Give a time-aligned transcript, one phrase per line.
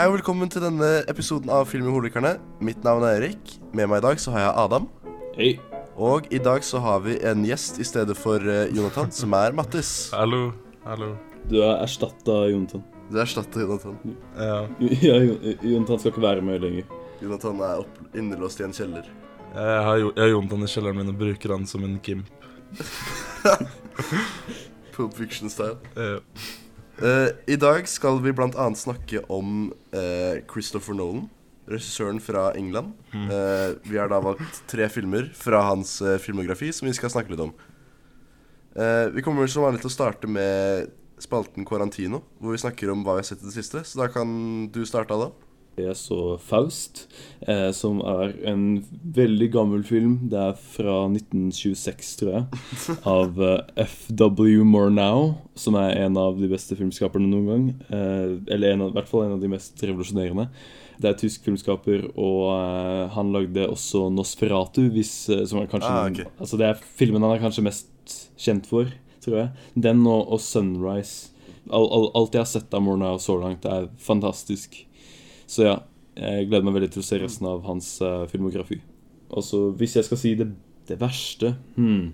[0.00, 2.30] Hei og velkommen til denne episoden av Filmholikerne.
[2.64, 3.50] Mitt navn er Erik.
[3.76, 4.86] Med meg i dag så har jeg Adam.
[5.34, 5.48] Hei.
[6.00, 9.52] Og i dag så har vi en gjest i stedet for eh, Jonathan, som er
[9.58, 9.90] Mattis.
[10.16, 10.54] Hallo.
[10.86, 11.10] Hallo.
[11.50, 12.80] Du er erstatta Jonathan.
[13.10, 13.98] Du erstatter Jonathan.
[14.40, 14.62] Ja.
[15.04, 15.36] Ja, Jo-
[15.68, 16.88] Jonathan skal ikke være med lenger.
[17.20, 19.04] Jonathan er opp, innelåst i en kjeller.
[19.52, 22.32] Jeg har, jo- jeg har Jonathan i kjelleren min og bruker han som en gimp.
[24.96, 25.76] Pulp Fiction-style.
[25.92, 26.24] Eh,
[27.00, 31.30] Eh, I dag skal vi annet snakke om uh, Christopher Nolan,
[31.70, 32.92] regissøren fra England.
[33.14, 37.44] Uh, vi har da valgt tre filmer fra hans filmografi som vi skal snakke litt
[37.46, 37.54] om.
[38.70, 43.16] Vi kommer som vanlig til å starte med spalten Quarantino, hvor vi snakker om hva
[43.16, 43.82] vi har sett i det siste.
[43.82, 44.30] Så da kan
[44.70, 45.32] du starte, Ada.
[45.86, 47.06] Jeg så Faust,
[47.46, 48.64] eh, som er en
[49.16, 50.18] veldig gammel film.
[50.32, 52.60] Det er fra 1926, tror jeg.
[53.16, 54.60] Av eh, F.W.
[54.68, 57.64] Murnau, som er en av de beste filmskaperne noen gang.
[57.88, 60.48] Eh, eller en av, i hvert fall en av de mest revolusjonerende.
[61.00, 65.88] Det er tysk filmskaper, og eh, han lagde også Nosferatu, hvis, eh, som er kanskje
[65.94, 68.90] Ah, den- Altså det er filmen han er kanskje mest kjent for,
[69.24, 69.50] tror jeg.
[69.80, 71.28] Den og, og Sunrise.
[71.70, 74.80] Al, al, alt jeg har sett av Murnau så langt, er fantastisk.
[75.50, 75.76] Så ja,
[76.14, 78.78] jeg gleder meg veldig til å se resten av hans uh, filmografi.
[79.30, 80.48] Og så hvis jeg skal si det,
[80.88, 82.10] det verste hmm.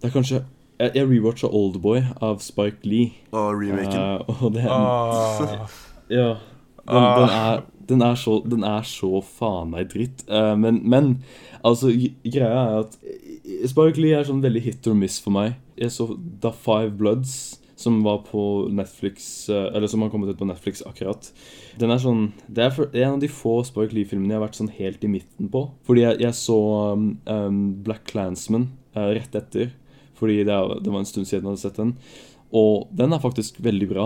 [0.00, 0.40] Det er kanskje
[0.76, 3.12] Jeg, jeg rewatcha Oldboy av Spike Lee.
[3.32, 4.24] Oh, remaken.
[4.28, 5.78] Uh, og det oh.
[6.12, 6.34] Ja.
[6.84, 10.24] Den, den, er, den, er så, den er så faen meg dritt.
[10.28, 11.14] Uh, men, men
[11.64, 11.92] altså,
[12.24, 12.98] greia er at
[13.70, 15.56] Spike Lee er sånn veldig hit or miss for meg.
[15.80, 16.10] Jeg så
[16.42, 20.82] The Five Bloods, som var på Netflix eh, Eller som har kommet ut på Netflix
[20.88, 21.30] akkurat.
[21.80, 24.72] Den er sånn Det er, en av de få Spike Lee-filmene jeg har vært sånn
[24.78, 25.66] helt i midten på.
[25.86, 26.58] Fordi jeg, jeg så
[26.96, 29.72] um, um, Black Clansman uh, rett etter.
[30.18, 31.94] Fordi det, det var en stund siden jeg hadde sett den.
[32.54, 34.04] Og den er faktisk veldig bra.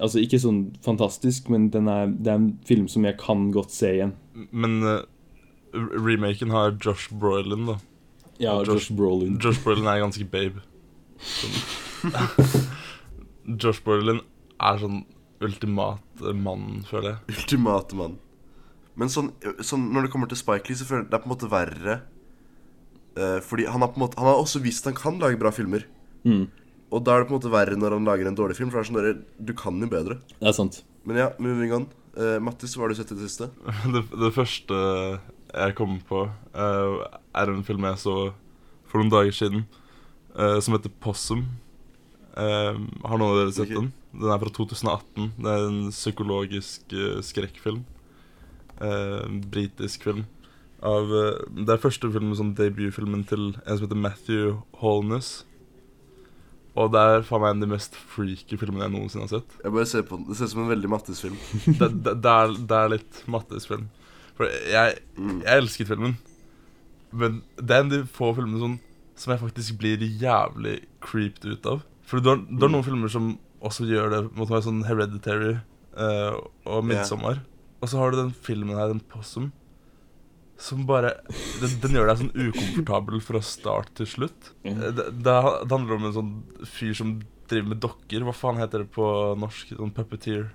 [0.00, 3.74] Altså ikke sånn fantastisk, men den er, det er en film som jeg kan godt
[3.74, 4.14] se igjen.
[4.50, 5.02] men uh,
[5.76, 7.76] remaken har Josh Brolin, da.
[8.40, 9.36] Ja, Josh- Josh Brolin.
[9.44, 10.64] Josh Brolin er ganske babe.
[11.36, 12.75] Sånn.
[13.46, 14.20] Josh Brolin
[14.58, 15.02] er sånn
[15.44, 17.36] ultimat mann, føler jeg.
[17.36, 18.16] Ultimat mann.
[18.96, 19.30] Men sånn,
[19.60, 21.50] sånn når det kommer til Spike Lee, så føler jeg det er på en måte
[21.52, 21.96] verre.
[23.16, 25.38] Uh, fordi han har på en måte Han har også vist at han kan lage
[25.40, 25.86] bra filmer.
[26.28, 26.48] Mm,
[26.92, 28.72] Og da er det på en måte verre når han lager en dårlig film.
[28.72, 30.18] For det er sånn du kan jo bedre.
[30.40, 30.82] det er sant.
[31.06, 31.86] Men ja, moving on.
[32.16, 33.50] Uh, Mattis, hva har du sett i det siste?
[33.94, 34.76] Det, det første
[35.56, 36.24] jeg kom på,
[36.56, 37.04] uh,
[37.36, 38.16] er en film jeg så
[38.88, 39.66] for noen dager siden,
[40.36, 41.44] uh, som heter Possum.
[42.36, 43.90] Eh, har noen av dere sett den?
[44.12, 45.30] Den er fra 2018.
[45.40, 47.82] Det er en psykologisk uh, skrekkfilm.
[48.80, 50.24] Uh, britisk film.
[50.84, 55.44] Av, uh, det er første filmen, sånn debutfilmen til en som heter Matthew Holness.
[56.76, 59.54] Og det er faen meg en av de mest freaky filmene jeg noensinne har sett.
[59.64, 60.26] Jeg bare ser på den.
[60.28, 61.38] Det ser ut som en veldig Mattis-film.
[61.80, 63.88] det, det, det, er, det er litt Mattis film.
[64.36, 65.38] For jeg, Mm.
[65.40, 66.18] jeg elsket filmen.
[67.16, 68.74] Men det er en av de få filmene som,
[69.16, 71.84] som jeg faktisk blir jævlig creeped ut av.
[72.06, 72.76] For du har, du har Mm.
[72.78, 73.32] noen filmer som
[73.66, 75.54] også gjør det Måtte være sånn Hereditary
[75.98, 77.40] uh, og Midsommar.
[77.82, 79.50] Og så har du den filmen her, den Possum,
[80.56, 81.10] som bare
[81.60, 84.52] den, den gjør deg sånn ukomfortabel fra start til slutt.
[84.64, 84.78] Mm.
[84.78, 85.34] Eh, Det, det,
[85.68, 86.30] handler om en sånn
[86.64, 87.10] fyr som
[87.50, 88.24] driver med dokker.
[88.24, 89.04] Hva faen heter det på
[89.38, 89.74] norsk?
[89.76, 90.48] Sånn puppeteer.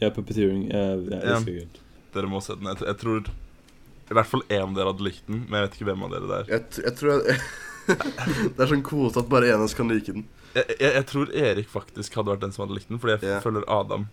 [0.00, 0.66] Ja, puppeteering.
[0.72, 0.96] Ja.
[1.44, 1.68] det.
[2.14, 2.66] Dere må se den.
[2.72, 5.76] Jeg, jeg tror i hvert fall én av dere hadde likt den, men jeg vet
[5.78, 6.50] ikke hvem av dere det er.
[6.58, 7.38] Jeg, jeg tror jeg
[8.56, 10.26] Det er sånn kvote at bare én av oss kan like den.
[10.54, 13.42] Jeg, jeg, tror Erik faktisk hadde vært den som hadde likt den, fordi jeg yeah.
[13.42, 14.06] føler Adam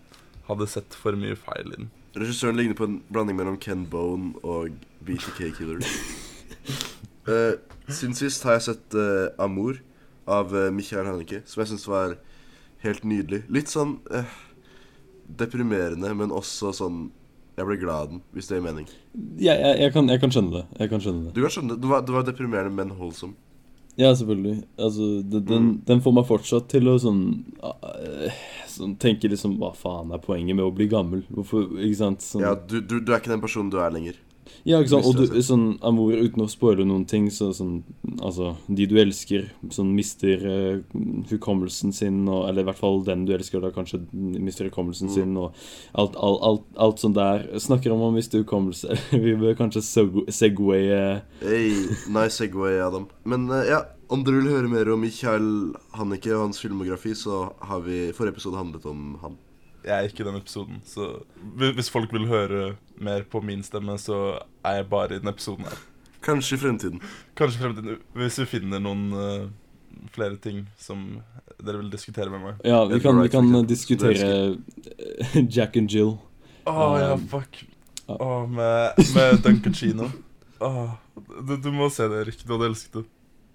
[0.48, 1.90] hadde sett for mye feil i den.
[2.18, 4.74] Regissøren ligner på en blanding mellom Ken Bone og
[5.06, 5.84] BTK Killer.
[7.30, 7.54] uh,
[7.96, 9.78] siden sist har jeg sett uh, Amour
[10.26, 12.18] av uh, Michael Haneke, som jeg syns var
[12.82, 13.44] helt nydelig.
[13.52, 14.36] Litt sånn uh,
[15.26, 17.10] deprimerende, men også sånn
[17.52, 18.86] Jeg ble glad av den, hvis det gir mening.
[19.36, 20.62] Ja, jeg, jeg, kan, jeg kan skjønne det.
[20.80, 21.32] Jeg kan skjønne det.
[21.36, 23.34] Du kan skjønne, det var, det var deprimerende, men holdsom.
[24.00, 24.64] Ja, selvfølgelig.
[24.78, 25.80] Altså, det, den, Mm.
[25.84, 28.30] den får meg fortsatt til å sånn, uh,
[28.66, 31.22] sånn Tenke liksom Hva faen er poenget med å bli gammel?
[31.28, 32.20] Hvorfor Ikke sant?
[32.24, 34.16] Sånn, Ja, du, du, du er ikke den personen du er lenger.
[34.64, 35.06] Ja, ikke sant?
[35.06, 37.82] Og du sånn Amor, uten å spoile noen ting, så sånn
[38.22, 40.82] Altså, de du elsker, sånn mister uh,
[41.30, 45.14] hukommelsen sin, og, eller i hvert fall den du elsker, da kanskje mister hukommelsen Mm.
[45.14, 45.54] sin, og
[45.98, 47.46] alt, alt, alt, alt sånt der.
[47.58, 48.94] Snakker om å miste hukommelse.
[49.24, 51.00] Vi bør kanskje segway segwaye
[51.42, 51.72] Hey,
[52.12, 53.08] nice segway, Adam.
[53.24, 57.46] Men uh, ja, om dere vil høre mer om Michael Hanneke og hans filmografi, så
[57.64, 59.38] har vi Forrige episode handlet om han.
[59.82, 61.08] Jeg er ikke i den episoden, så
[61.58, 65.66] hvis folk vil høre mer på min stemme, så er jeg bare i den episoden
[65.66, 65.80] her.
[66.22, 67.00] Kanskje i fremtiden.
[67.36, 69.48] Kanskje i fremtiden, hvis vi finner noen uh,
[70.14, 71.18] flere ting som
[71.58, 72.60] dere vil diskutere med meg.
[72.66, 74.58] Ja, vi kan, vi kan diskutere
[75.56, 76.16] Jack and Jill.
[76.68, 77.58] Å ja, Um, fuck.
[78.06, 78.14] ja.
[78.22, 80.06] oh, med, med Chino
[80.62, 80.92] Åh,
[81.42, 82.44] du, du må se det, Erik.
[82.46, 83.02] Du hadde elsket det.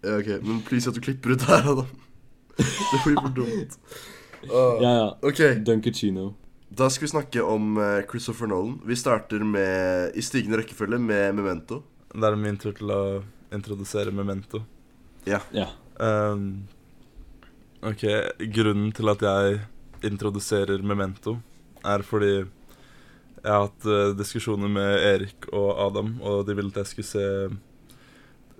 [0.03, 1.85] Ja, ok, Men please at du klipper ut her, da.
[2.57, 3.77] Det blir for dumt.
[4.43, 4.77] Åh.
[4.81, 5.17] Ja, ja.
[5.21, 5.55] Okay.
[5.55, 6.33] Dunkerchino.
[6.69, 8.81] da skal vi snakke om eh, Christopher Nolan.
[8.85, 11.81] Vi starter med, i stigende rekkefølge med Memento.
[12.13, 13.01] Det er min tur til å
[13.53, 14.61] introdusere Memento.
[15.27, 15.41] Ja.
[15.99, 16.67] Um,
[17.81, 18.03] ok,
[18.53, 19.57] grunnen til at jeg
[20.07, 21.37] introduserer Memento,
[21.83, 26.81] er fordi jeg har hatt uh, diskusjoner med Erik og Adam, og de ville at
[26.83, 27.27] jeg skulle se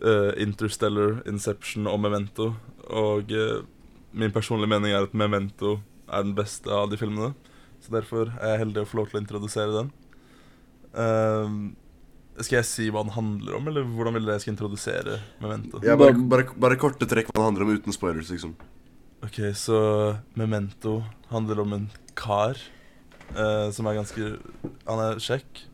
[0.02, 2.54] uh, Interstellar, Inception og Memento.
[2.88, 3.66] Og eh,
[4.18, 5.78] min personlige mening er at Memento
[6.08, 7.34] er den beste av de filmene.
[7.84, 9.92] Så derfor er jeg heldig å få lov til å introdusere den.
[10.98, 11.76] Uh,
[12.42, 15.82] skal jeg si hva den handler om, eller hvordan vil dere jeg skal introdusere Memento?
[15.86, 18.54] Ja, bare, bare, bare korte trekk hva den handler om uten spoilers, liksom.
[19.26, 19.80] Ok, så
[20.38, 21.00] Memento
[21.32, 21.88] handler om en
[22.18, 22.60] kar
[23.34, 24.36] uh, som er ganske
[24.86, 25.66] Han er kjekk.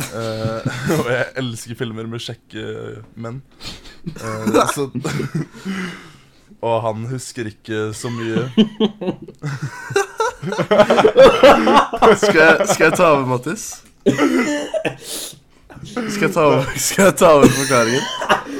[0.00, 0.64] Uh,
[0.98, 2.64] og jeg elsker filmer med kjekke
[3.20, 3.42] menn.
[4.02, 4.88] Eh, så
[6.60, 8.48] Og han husker ikke så mye.
[12.18, 13.66] Skal jeg, skal jeg ta over, Mattis?
[15.82, 18.04] Skal jeg ta over, skal jeg ta over forklaringen?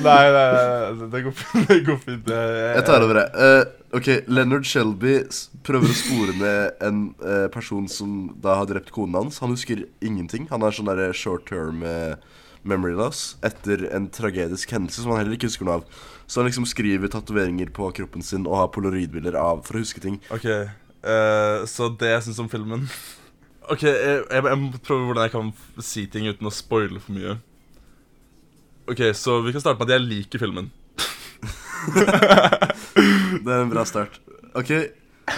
[0.02, 1.68] Nei, nei, nei, det går fint.
[1.68, 2.30] Det går fint.
[2.32, 3.30] Jeg, Jeg tar over, jeg.
[3.38, 5.14] Uh, ok, Leonard Shelby
[5.66, 9.38] prøver å spore ned en uh, person som da har drept konen hans.
[9.44, 10.48] Han husker ingenting.
[10.50, 12.16] Han har sånn short term uh,
[12.62, 16.02] memory loss etter en tragedisk hendelse som han heller ikke husker noe av.
[16.32, 20.00] Så han liksom skriver tatoveringer på kroppen sin og har polaroidbilder av for å huske
[20.00, 20.14] ting.
[20.32, 22.86] Ok, uh, så det jeg syns om filmen
[23.72, 25.50] Ok, jeg, jeg, jeg må prøve hvordan jeg kan
[25.84, 27.36] si ting uten å spoile for mye.
[28.88, 30.72] Ok, så vi kan starte med at jeg liker filmen.
[33.44, 34.18] Det er en bra start.
[34.56, 34.72] Ok,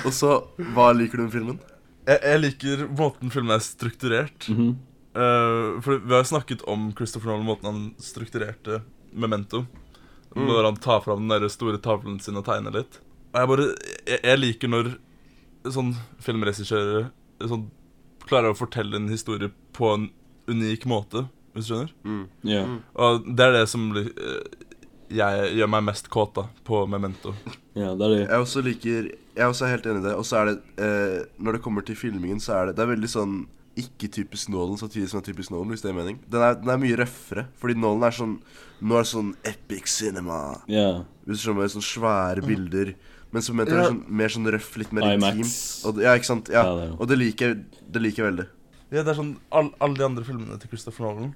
[0.05, 0.33] og så
[0.79, 1.61] Hva liker du med filmen?
[2.07, 4.47] Jeg, jeg liker måten filmen er strukturert.
[4.49, 4.75] Mm -hmm.
[5.19, 8.83] uh, for vi har snakket om Christopher Nolan, måten han strukturerte
[9.13, 9.67] Memento.
[10.35, 10.47] Mm.
[10.49, 13.01] Når han tar fram den der store tavlen sin og tegner litt.
[13.35, 13.67] Og jeg bare
[14.07, 14.89] Jeg, jeg liker når
[15.71, 17.11] sånn filmregissører
[17.49, 17.69] sånn,
[18.29, 20.09] klarer å fortelle en historie på en
[20.51, 21.93] unik måte, hvis du skjønner.
[22.05, 22.25] Mm.
[22.51, 22.63] Ja.
[22.97, 24.43] Og det er det som blir- eh,
[25.15, 27.35] jeg gjør meg mest kåt da, på Memento.
[27.77, 28.23] ja, det er det.
[28.29, 29.05] Jeg også liker
[29.35, 30.15] Jeg er også helt enig i det.
[30.15, 32.93] Og så er det eh, Når det kommer til filmingen, så er det Det er
[32.97, 33.47] veldig sånn
[33.77, 36.21] ikke typisk Nålen samtidig som det er typisk Nålen, hvis det gir mening.
[36.31, 38.37] Den er, den er mye røffere, fordi Nålen er sånn
[38.85, 40.39] Nå er det sånn epic cinema.
[40.69, 41.05] Ja.
[41.25, 42.93] Hvis du skjønner, sånn svære bilder.
[43.35, 45.55] Men som mente jeg sånn, mer sånn røff, litt mer IMAX.
[45.89, 46.51] Og, ja, ikke sant?
[46.53, 46.67] Ja.
[46.69, 46.93] Ja, er.
[47.01, 48.47] Og det liker jeg Det liker jeg veldig.
[48.93, 51.33] Ja, det er sånn all, Alle de andre filmene til Christopher Nolan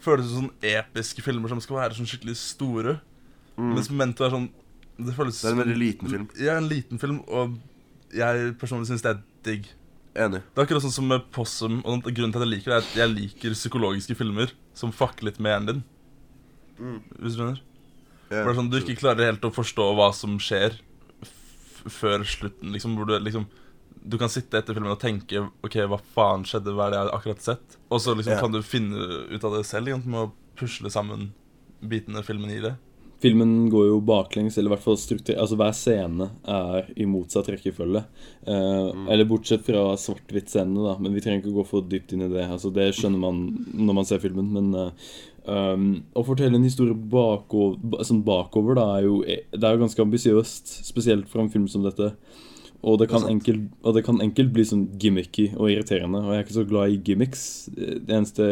[0.00, 2.96] føles som sånn episke filmer som skal være sånn skikkelig store.
[3.58, 3.74] Mm.
[3.76, 4.46] Mens Memento er sånn
[5.00, 6.26] Det føles Det er en veldig liten film.
[6.40, 7.58] Ja, en liten film, og
[8.16, 9.68] jeg personlig syns det er digg.
[10.10, 10.40] Enig.
[10.42, 12.84] Det er akkurat sånn som med Possum, og grunnen til at jeg liker det, er
[12.84, 15.82] at jeg liker psykologiske filmer som fucker litt med hjernen din.
[16.80, 17.00] Mm.
[17.20, 17.62] Hvis du skjønner?
[18.30, 20.78] Bare sånn, Du ikke klarer helt å forstå hva som skjer
[21.24, 22.94] f før slutten, liksom.
[22.98, 23.48] Hvor du liksom
[24.00, 26.72] Du kan sitte etter filmen og tenke OK, hva faen skjedde?
[26.76, 27.80] Hva er det jeg akkurat sett?
[27.90, 28.44] Og så liksom yeah.
[28.44, 30.30] kan du finne ut av det selv ikke med å
[30.60, 31.30] pusle sammen
[31.80, 32.78] bitene filmen gir deg.
[33.20, 35.34] Filmen går jo baklengs, eller i hvert fall struktur...
[35.36, 38.00] Altså hver scene er i motsatt rekkefølge.
[38.48, 40.94] Eh, Eller bortsett fra svart-hvitt-scenene, da.
[40.96, 42.46] Men vi trenger ikke gå for dypt inn i det.
[42.46, 43.42] Altså Det skjønner man
[43.76, 44.48] når man ser filmen.
[44.54, 45.10] Men eh,
[45.46, 50.02] um, å fortelle en historie bakover, sånn bakover da, er jo, det er jo ganske
[50.02, 50.76] ambisiøst.
[50.86, 52.12] Spesielt for en film som dette.
[52.82, 56.22] Og det, kan Det enkelt, og det kan enkelt bli sånn gimmicky og irriterende.
[56.24, 57.42] Og jeg er ikke så glad i gimmicks.
[57.76, 58.46] Det eneste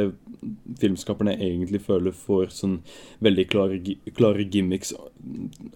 [0.78, 2.82] filmskaperne egentlig føler for sånn
[3.24, 3.78] veldig klare,
[4.18, 4.92] klare gimmicks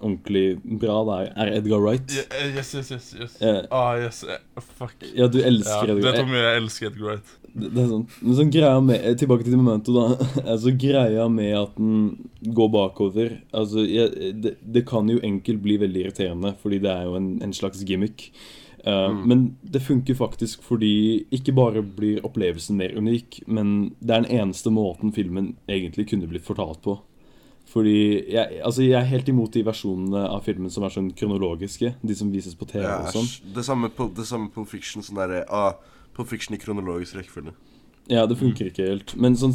[0.02, 2.12] ordentlig bra, det er, Edgar Wright.
[2.28, 3.09] eh, Yes, yes, yes.
[3.19, 3.38] yes.
[3.40, 4.23] Eh, Ah, yes.
[4.25, 5.00] eh, Fuck.
[5.14, 6.04] ja, du Ja, elsker Wright.
[6.04, 7.33] vet Edgar hvor mye jeg elsker Edgar Wright.
[7.52, 10.28] Det, er sånn, men sånn greia med, Tilbake til momentet, da.
[10.54, 15.76] altså Greia med at den går bakover Altså, jeg, det, det kan jo enkelt bli
[15.82, 18.30] veldig irriterende, fordi det er jo en, en slags gimmick.
[18.87, 24.25] Uh, Men det funker faktisk fordi ikke bare blir opplevelsen mer unik, men det er
[24.25, 26.97] den eneste måten filmen egentlig kunne blitt fortalt på.
[27.73, 31.94] Fordi jeg, altså jeg er helt imot de versjonene av filmen som er sånn kronologiske.
[32.02, 33.30] De som vises på TV Ja, og sånn.
[33.54, 35.04] det samme på det samme på Fiction.
[35.04, 35.78] Sånn derre ah,
[36.16, 37.54] På Fiction i kronologisk rekkefølge.
[38.11, 39.12] Ja, det funker ikke helt.
[39.21, 39.52] Men sånn,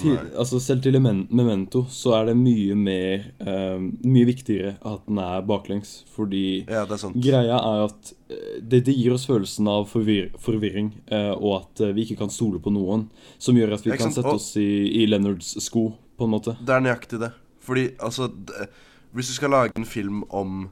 [0.00, 5.20] til, altså selv til Memento så er det mye mer eh, Mye viktigere at den
[5.20, 5.92] er baklengs.
[6.14, 7.18] Fordi Ja, det er sant.
[7.20, 11.84] greia er at eh, det, det gir oss følelsen av forvir forvirring, uh, og at
[11.84, 13.08] eh, vi ikke kan stole på noen.
[13.38, 14.70] Som gjør at vi kan sette oss i,
[15.02, 16.56] i Leonards sko, på en måte.
[16.56, 17.34] Det er nøyaktig det.
[17.60, 18.70] Fordi altså det,
[19.12, 20.70] Hvis du skal lage en film om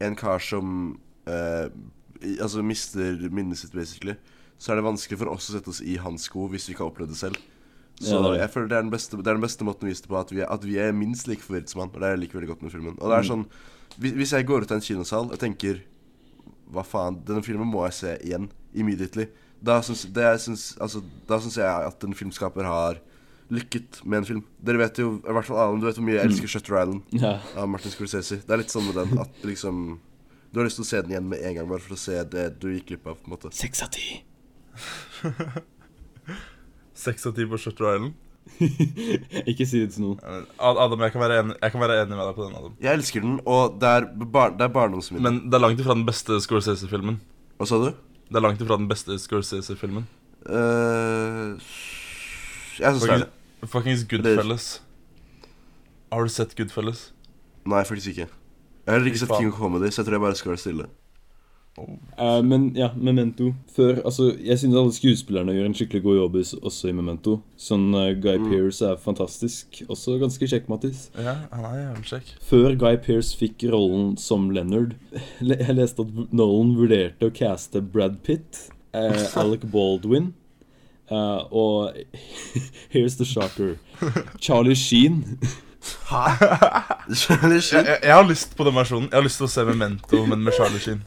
[0.00, 1.66] en kar som uh,
[2.38, 4.14] Altså mister minnet sitt, basically,
[4.62, 6.84] så er det vanskelig for oss å sette oss i hans sko hvis vi ikke
[6.84, 7.40] har opplevd det selv.
[8.02, 8.40] Så er det.
[8.40, 10.18] jeg føler det er, den beste, det er den beste måten å vise det på,
[10.18, 11.90] at vi er, at vi er minst like forvirret som han.
[11.92, 12.96] Og det er jeg liker veldig godt med filmen.
[13.00, 13.30] Og det er Mm.
[13.32, 13.46] sånn
[14.00, 15.82] Hvis, jeg går ut av en kinosal og tenker
[16.72, 18.48] Hva faen, denne filmen må jeg se igjen.
[18.74, 19.26] Immediately.
[19.62, 20.06] Da syns,
[20.80, 22.98] altså, jeg at en filmskaper har
[23.52, 24.44] lykket med en film.
[24.64, 27.02] Dere vet jo, i hvert fall Alan, du vet hvor mye jeg elsker Shutter Island
[27.12, 27.34] Ja.
[27.54, 28.40] av Martin Scorsese.
[28.40, 29.98] Det er litt sånn med den at liksom
[30.52, 32.24] Du har lyst til å se den igjen med en gang, bare for å se
[32.24, 33.16] det du gikk glipp av.
[33.22, 34.22] på en måte Seks av ti.
[37.02, 38.14] Seks av ti på Shutter Island.
[39.50, 40.46] Ikke si det til noen.
[40.58, 42.56] Adam, jeg kan, være enig, jeg kan være enig med deg på den.
[42.58, 45.22] Adam Jeg elsker den, og det er, bar, det er barndomsminne.
[45.24, 47.20] Men det er langt ifra den beste Scorsese-filmen.
[47.60, 47.90] Hva sa du?
[48.28, 50.08] Det er langt ifra den beste Scorsese-filmen.
[50.42, 51.54] Uh,
[52.80, 53.32] jeg syns det er det.
[53.70, 54.70] Fuckings Goodfellas.
[56.12, 57.10] Har du sett Goodfellas?
[57.68, 58.26] Nei, faktisk ikke.
[58.26, 59.36] Jeg har heller ikke sett.
[59.36, 60.88] King of Comedy, så jeg tror jeg bare skal være stille.
[61.78, 63.54] Eh, men ja, Memento.
[63.72, 66.34] Før, altså, jeg synes alle skuespillerne gjør en skikkelig god jobb
[66.68, 67.38] også i Memento.
[67.56, 68.50] Sånn uh, Guy Mm.
[68.50, 69.80] Pearce er fantastisk.
[69.88, 71.06] Også ganske kjekk, Mattis.
[71.16, 72.34] Ja, han er jævlig kjekk.
[72.50, 74.92] Før Guy Pearce fikk rollen som Leonard
[75.40, 80.34] le- Jeg leste at Nolan vurderte å caste Brad Pitt, uh, Alec Baldwin
[81.08, 81.96] eh, og
[82.92, 83.78] Here's the shocker
[84.40, 85.38] Charlie Sheen.
[87.16, 89.08] Charlie Jeg, jeg, jeg har lyst på den versjonen.
[89.10, 91.00] Jeg har lyst til å se Memento, men med Charlie Sheen.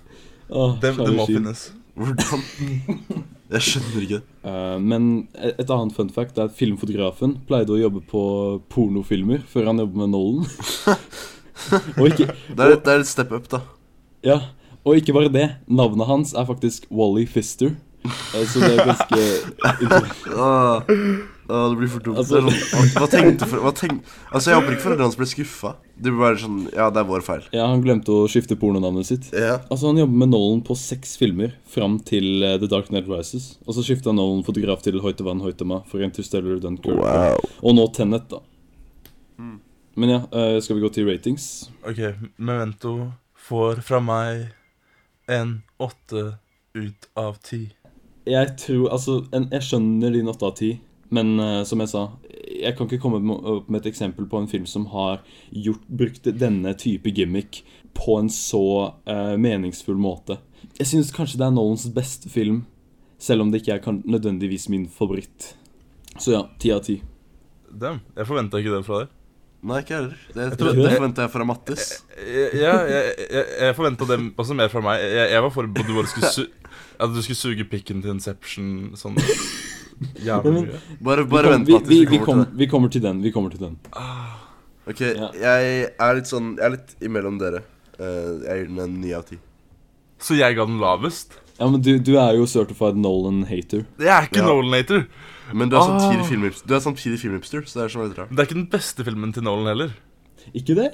[0.49, 1.71] Åh, Det, det må finnes.
[1.95, 2.43] Hvordan?
[3.55, 4.19] Jeg skjønner ikke.
[4.49, 5.03] Eh, men
[5.37, 8.21] et et annet fun fact er at filmfotografen pleide å jobbe på
[8.73, 10.49] pornofilmer før han jobbet med Nolan.
[11.99, 13.61] og ikke Det er, det er et step up, da.
[14.25, 14.39] Ja,
[14.83, 15.47] og ikke bare det.
[15.69, 17.75] Navnet hans er faktisk Wally Fister.
[18.05, 19.21] Uh, Så det er ganske
[21.49, 22.17] åh, det blir for dumt.
[22.17, 25.75] Altså- sånn, hva tenkte for, hva tenk, Altså, Jeg håper ikke foreldrene hans ble skuffa.
[25.95, 27.43] Det blir bare sånn Ja, det er vår feil.
[27.53, 29.29] Ja, han glemte å skifte pornonavnet sitt.
[29.33, 29.59] Ja.
[29.69, 33.57] Altså, Han jobber med Nolan på seks filmer fram til uh, The Dark Knight Rises.
[33.67, 36.95] Og så skifta Nolan fotograf til Hoitevan Hoitema for Interstellar Dunker.
[36.95, 37.39] Wow.
[37.63, 38.41] Og nå Tenet, da.
[39.95, 41.69] Men ja, uh, skal vi gå til ratings?
[41.87, 42.01] Ok,
[42.37, 43.13] Memento
[43.47, 44.49] får fra meg
[45.31, 46.37] en åtte
[46.75, 47.69] ut av ti.
[48.27, 50.73] Jeg tror Altså, en, jeg skjønner din åtte av ti,
[51.13, 54.47] men uh, som jeg sa Jeg kan ikke komme opp med et eksempel på en
[54.50, 55.19] film som har
[55.51, 57.63] gjort, brukt denne type gimmick
[57.95, 58.62] på en så
[59.07, 60.39] uh, meningsfull måte.
[60.79, 62.63] Jeg syns kanskje det er Nolans beste film,
[63.21, 65.53] selv om det ikke er kan, nødvendigvis min favoritt.
[66.17, 66.97] Så ja, ti av ti.
[67.69, 69.13] Damn, jeg forventa ikke det fra deg.
[69.65, 70.17] Nei, ikke heller.
[70.35, 71.85] Det, tror- det, det forventa jeg fra Mattis.
[72.53, 75.01] Ja, jeg, jeg, jeg forventa det også mer fra meg.
[75.01, 76.43] Jeg, jeg var forberedt på at du bare skulle su
[77.01, 79.17] At du skulle suge pikken til Inception sånn
[80.25, 80.79] jævlig mye.
[81.01, 81.89] Bare, bare vent, vi, Mattis.
[81.89, 83.21] vi, Vi vi, kommer vi kommer til den.
[83.23, 83.77] Vi kommer til den.
[84.87, 85.31] Ok, Ja.
[85.33, 87.63] jeg er litt sånn Jeg er litt imellom dere.
[87.99, 89.37] Uh, jeg gir den en ni av ti.
[90.19, 91.33] Så jeg ga den lavest?
[91.59, 93.85] Ja, men du, du er jo certified Nolan-hater.
[93.97, 94.47] Jeg er ikke Ja.
[94.49, 95.05] Nolan-hater.
[95.53, 96.29] Men du er samtidig Ah.
[96.29, 98.29] filmhipster, Du er samtidig filmhipster, så det er sånn veldig rart.
[98.35, 99.93] Det er ikke den beste filmen til Nolan heller.
[100.53, 100.89] Ikke det?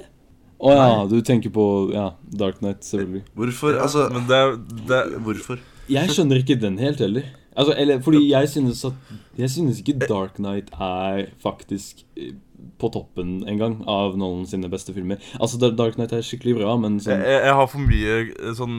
[0.62, 3.24] Å ja, du tenker på ja, Dark Knight, selvfølgelig.
[3.34, 3.74] Hvorfor?
[3.74, 4.56] Ja, Altså men det er,
[4.86, 5.58] det er Hvorfor?
[5.90, 7.24] Jeg skjønner ikke den helt heller.
[7.56, 8.92] Altså, eller, fordi jeg synes at
[9.36, 12.32] Jeg synes ikke Dark Knight er faktisk eh,
[12.78, 15.20] på toppen engang av Nolan sine beste filmer.
[15.40, 18.78] Altså, Dark Knight er skikkelig bra, men sånn jeg jeg har for mye eh, sånn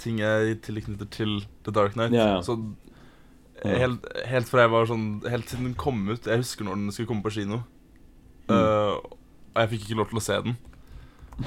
[0.00, 1.36] ting jeg tilknytter til
[1.66, 2.14] The Dark Knight.
[2.16, 2.40] Ja, ja.
[2.44, 2.58] Så
[3.64, 6.92] helt, helt fra jeg var sånn Helt siden den kom ut Jeg husker når den
[6.92, 7.62] skulle komme på kino.
[8.48, 8.52] Mm.
[8.52, 9.20] Uh,
[9.54, 10.56] og jeg fikk ikke lov til å se den.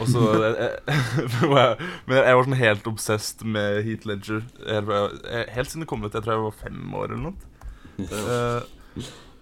[0.01, 0.19] Og så
[1.51, 4.89] var jeg, Men jeg var sånn helt obsessed med Heat Ledger helt,
[5.23, 6.13] jeg- helt siden det kom ut.
[6.13, 7.37] Jeg tror jeg var fem år eller noe.
[7.97, 8.61] Uh,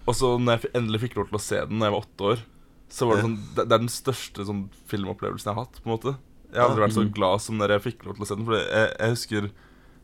[0.07, 2.27] og så når jeg endelig fikk lov til å se den da jeg var åtte
[2.33, 2.43] år,
[2.95, 5.79] så var det sånn Det, det er den største sånn filmopplevelsen jeg har hatt.
[5.81, 6.13] på en måte
[6.53, 7.13] Jeg har aldri vært så Mhm.
[7.17, 8.45] glad som når jeg fikk lov til å se den.
[8.45, 9.49] For jeg, jeg husker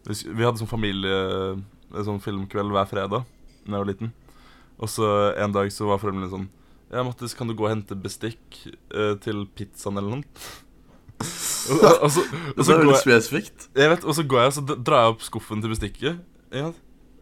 [0.08, 4.12] vi Vi hadde sånn familie Sånn filmkveld hver fredag Da jeg var liten.
[4.82, 6.50] Og så en dag så var foreldrene sånn
[6.92, 8.58] Ja, Mattis, kan du gå og hente bestikk
[8.92, 10.46] eh, til pizzaen eller noe?
[11.22, 13.68] og, og, og, så, og, Det så går jeg, spesifikt.
[13.78, 16.22] jeg vet, og så går jeg og så drar jeg opp skuffen til bestikket.
[16.52, 16.72] Ja.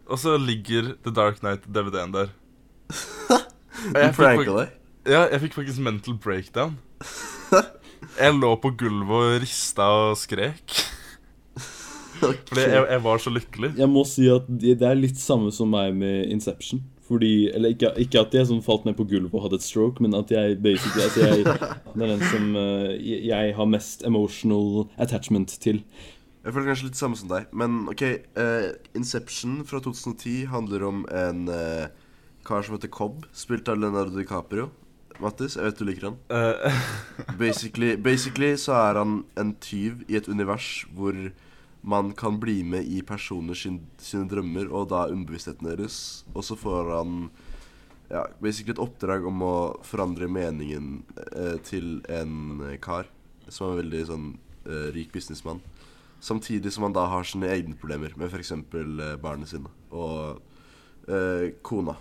[0.10, 2.34] Og så ligger The Dark Knight-DVD-en der.
[3.80, 4.72] Du jeg fikk, pranka deg.
[5.08, 6.74] ja, jeg fikk faktisk mental breakdown.
[8.20, 10.74] Jeg lå på gulvet og rista og skrek.
[12.20, 13.70] Fordi jeg, jeg var så lykkelig.
[13.80, 16.82] Jeg må si at det det er litt samme som meg med Inception.
[17.10, 20.04] Fordi, eller ikke, ikke at jeg sånn falt ned på gulvet og hadde et stroke,
[20.06, 21.46] men at jeg basically altså jeg,
[21.96, 25.82] Det er den som uh, jeg, jeg har mest emotional attachment til.
[26.46, 27.50] Jeg føler kanskje litt samme som deg.
[27.52, 28.06] Men ok,
[28.40, 31.90] Uh, Inception fra 2010 handler om en uh,
[32.46, 34.70] kar som heter Cobb, spilt av Leonardo DiCaprio.
[35.20, 36.18] Mattis, jeg vet du liker han.
[36.32, 36.80] Eh,
[37.42, 41.16] Basically, basically så er han en tyv i et univers hvor
[41.82, 46.26] man kan bli med i personer sin, sine drømmer, og da underbevisstheten deres.
[46.36, 47.30] Og så får han
[48.12, 49.54] ja, basically et oppdrag om å
[49.88, 51.04] forandre meningen
[51.36, 53.08] eh, til en kar
[53.48, 54.28] som er en veldig sånn
[54.68, 55.62] eh, rik businessmann.
[56.20, 58.52] Samtidig som han da har sine egne problemer med f.eks.
[58.52, 60.42] Eh, barna sine og
[61.08, 61.96] eh, kona.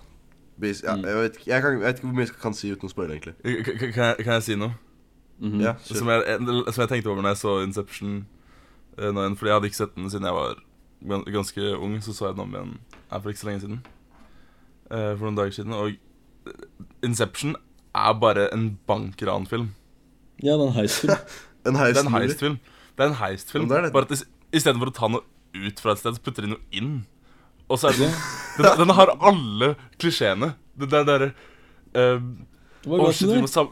[0.59, 1.05] Bas ja, Mm.
[1.07, 3.15] jeg, vet, jeg, kan, jeg vet ikke hvor mye jeg kan si uten å spoile,
[3.15, 3.37] egentlig.
[3.95, 4.75] Kan jeg, kan jeg si noe?
[5.39, 5.61] Mhm.
[5.63, 8.17] Ja, Som jeg, som jeg tenkte over når jeg så Inception
[8.99, 10.61] nå igjen, Fordi jeg hadde ikke sett den siden jeg var
[11.31, 11.99] ganske ung.
[12.03, 12.75] Så så jeg den om igjen
[13.09, 13.81] her for ikke så lenge siden.
[14.91, 15.77] Eh, for noen dager siden.
[15.77, 16.65] Og eh,
[17.07, 17.57] Inception
[17.95, 19.71] er bare en bankranfilm.
[20.43, 21.15] Ja, det er en heistfilm.
[21.67, 22.59] En Det er en heistfilm.
[22.97, 23.69] Det er en heistfilm.
[23.69, 23.93] Det er det.
[23.95, 25.27] Bare at Istedenfor å ta noe
[25.59, 27.03] ut fra et sted, så putter de noe inn.
[27.69, 28.09] Og så er det
[28.57, 30.55] den, den har alle klisjeene.
[30.79, 31.29] Det der derre
[31.93, 32.23] uh,
[32.87, 33.51] Hva Å, er galt med det?
[33.53, 33.71] sam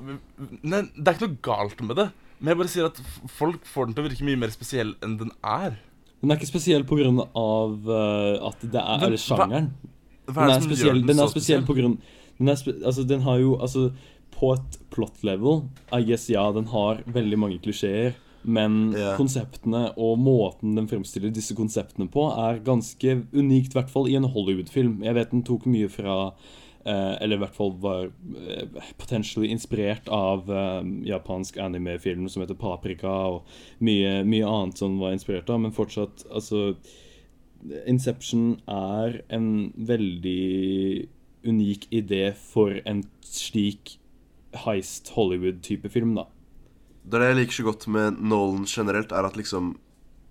[0.67, 2.07] Nei, det er ikke noe galt med det.
[2.39, 2.99] Men jeg bare sier at
[3.33, 5.79] folk får den til å virke mye mer spesiell enn den er.
[6.21, 9.73] Den er ikke spesiell på grunn av eh, at det er Men det sjangeren.
[10.27, 11.97] Hva er det er som gjør spesiell, den er spesiell på grunn
[12.37, 13.89] den, er spe, altså, den har jo Altså,
[14.35, 15.63] på et plot level
[15.95, 18.17] I guess ja, den har veldig mange klisjeer.
[18.47, 19.17] Men yeah.
[19.19, 24.15] konseptene og måten den fremstiller disse konseptene på, er ganske unikt, i hvert fall i
[24.15, 25.01] en Hollywood-film.
[25.03, 26.37] Jeg vet den tok mye fra
[26.93, 33.17] Eller i hvert fall var eh, potentially inspirert av eh, japansk anime-film som heter Paprika,
[33.37, 36.77] og mye, mye annet som var inspirert av, men fortsatt, altså
[37.89, 41.09] Inception er en veldig
[41.47, 43.97] unik idé for en slik
[44.67, 46.27] heist Hollywood-type film, da.
[47.07, 49.77] Det er det jeg liker så godt med Nolan generelt, er at liksom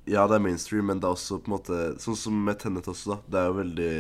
[0.06, 2.86] Ja, det er mainstream, men det er også på en måte Sånn som med Tenet
[2.92, 3.18] også, da.
[3.26, 3.94] Det er jo veldig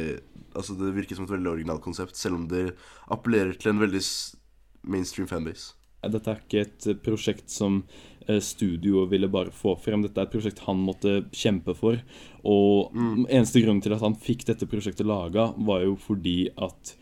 [0.55, 2.69] Altså, det virker som et veldig originalt konsept, selv om det
[3.12, 4.03] appellerer til en veldig
[4.88, 5.74] mainstream fanbase.
[6.05, 7.79] Dette er ikke et eh, prosjekt som
[8.27, 10.03] eh, studioet ville bare få frem.
[10.05, 11.97] Dette er et prosjekt han måtte kjempe for.
[12.45, 12.93] Og
[13.25, 16.94] eneste grunnen til at han fikk dette prosjektet laga, var jo fordi at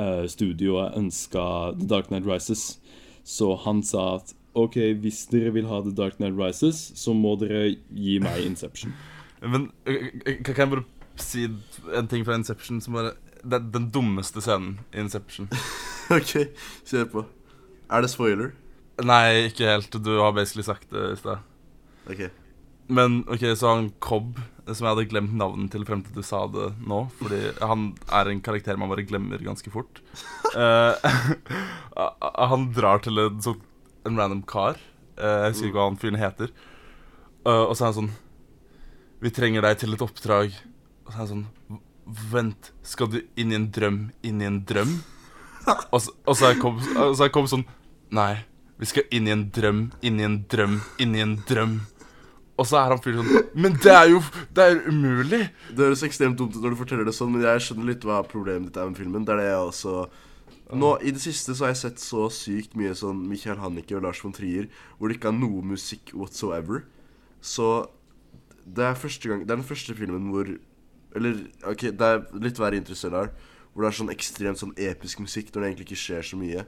[0.00, 1.44] eh, studioet ønska
[1.78, 2.80] The Dark Night Rises.
[3.28, 7.36] Så han sa at OK, hvis dere vil ha The Dark Night Rises, så må
[7.38, 8.94] dere gi meg Inception.
[9.44, 10.08] Men øh,
[10.42, 10.86] kan jeg bare
[11.24, 11.46] si
[11.94, 15.50] en ting fra Inception som bare Det er den dummeste scenen i Inception.
[16.16, 16.48] OK,
[16.88, 17.24] kjør på.
[17.88, 18.52] Er det spoiler?
[19.06, 19.94] Nei, ikke helt.
[20.02, 21.44] Du har basically sagt det i stad.
[22.10, 22.26] OK.
[22.88, 26.46] Men ok, så han Cobb, som jeg hadde glemt navnet til frem til du sa
[26.50, 30.00] det nå, fordi han er en karakter man bare glemmer ganske fort.
[30.56, 30.96] uh,
[32.52, 33.60] han drar til en, sånn,
[34.08, 34.80] en random kar.
[35.20, 36.54] Uh, jeg husker ikke hva han fyren heter.
[37.44, 38.10] Uh, og så er han sånn
[39.22, 40.56] Vi trenger deg til et oppdrag.
[41.08, 41.46] Og så er han sånn
[42.32, 44.94] Vent, skal du inn i en drøm, inn i en drøm?
[45.92, 46.86] Og så, og så jeg kommet
[47.18, 47.66] så Cobb sånn
[48.16, 48.38] Nei,
[48.80, 51.74] vi skal inn i en drøm, inn i en drøm, inn i en drøm.
[52.58, 54.22] Og så er han fyren sånn Men det er jo
[54.54, 55.42] Det er umulig!
[55.68, 58.22] Det høres ekstremt dumt ut når du forteller det sånn, men jeg skjønner litt hva
[58.26, 59.26] problemet ditt er med filmen.
[59.26, 59.98] Det er det jeg også
[60.78, 64.02] Nå, I det siste så har jeg sett så sykt mye sånn Michael Hannicke og
[64.04, 64.66] Lars von Trier
[64.96, 66.82] hvor det ikke er noe musikk whatsoever.
[67.40, 67.86] Så
[68.64, 70.50] det er gang Det er den første filmen hvor
[71.16, 73.30] Eller OK, det er litt verre Interstellar,
[73.72, 76.64] hvor det er sånn ekstremt sånn episk musikk når det egentlig ikke skjer så mye.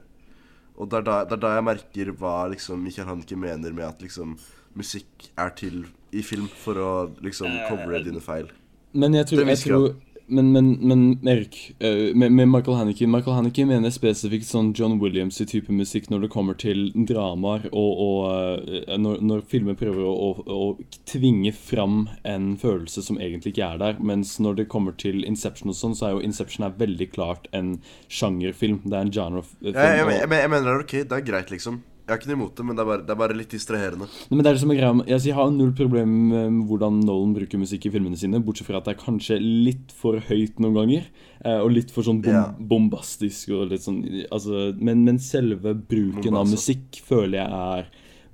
[0.79, 3.85] Og det er da, det er da jeg merker hva liksom Michael Hanke mener med
[3.85, 4.37] at liksom
[4.77, 5.83] musikk er til
[6.15, 6.91] i film for å
[7.23, 8.49] liksom covre dine feil.
[8.91, 9.85] Men jeg tror, jeg tror
[10.27, 14.99] men, men, men Erik, eh, med, med Michael Haneke Michael Haneke mener spesifikt sånn John
[15.01, 19.77] Williams i type musikk når det kommer til dramaer, og, og eh, når, når filmer
[19.79, 24.01] prøver å, å, å tvinge fram en følelse som egentlig ikke er der.
[24.11, 27.49] Mens når det kommer til Inception og sånn, så er jo Inception er veldig klart
[27.57, 27.77] en
[28.11, 28.83] sjangerfilm.
[28.85, 29.71] Det er en genre-film.
[29.71, 31.81] Ja, jeg, jeg, jeg, jeg mener det er ok, det er greit, liksom.
[32.11, 34.07] Jeg har ikke noe imot det, men det er bare, det er bare litt distraherende.
[34.11, 36.99] Nei, Men det er det som er greia med- Jeg har null problem med hvordan
[37.05, 40.59] Nolan bruker musikk i filmene sine, bortsett fra at det er kanskje litt for høyt
[40.59, 41.05] noen ganger.
[41.45, 42.51] eh, Og litt for sånn bom Ja.
[42.59, 46.51] bombastisk og litt sånn altså, men, men selve bruken av Bombastisk.
[46.51, 47.85] musikk føler jeg er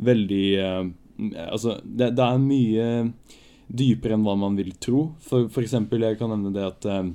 [0.02, 0.90] veldig eh,
[1.52, 3.13] Altså, det, det er mye
[3.74, 5.13] dypere enn hva man vil tro.
[5.20, 7.10] For, for eksempel, jeg kan nevne det at eh,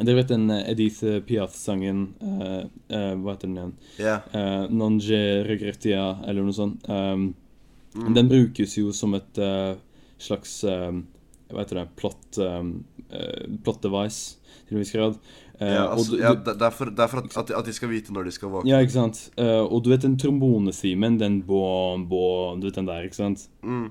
[0.00, 3.72] Dere vet den eh, Edith Piaf-sangen uh, uh, Hva heter den igjen?
[4.00, 4.18] Ja.
[4.34, 6.88] Uh, non je regrettia, eller noe sånt.
[6.88, 7.34] Um,
[7.90, 8.12] Mm.
[8.14, 9.72] Den brukes jo som et eh,
[10.22, 11.00] slags um,
[11.50, 12.68] Hva heter det Plot, um,
[13.10, 14.36] eh, plot device,
[14.68, 15.16] til en viss grad.
[15.58, 17.90] Eh, ja, altså, du- ja det, er for, det er for at, at, de, skal
[17.90, 18.70] vite når de skal våkne.
[18.70, 19.24] ja, ikke sant.
[19.36, 23.48] Eh, og du vet den trombonesimen, den bom, bom, du vet den der, ikke sant?
[23.66, 23.88] Mm.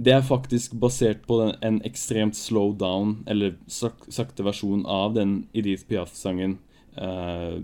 [0.00, 5.12] Det er faktisk basert på den, en ekstremt slow down, eller sak, sakte versjon av
[5.18, 6.56] den Edith Piaf-sangen.
[6.96, 7.60] Uh,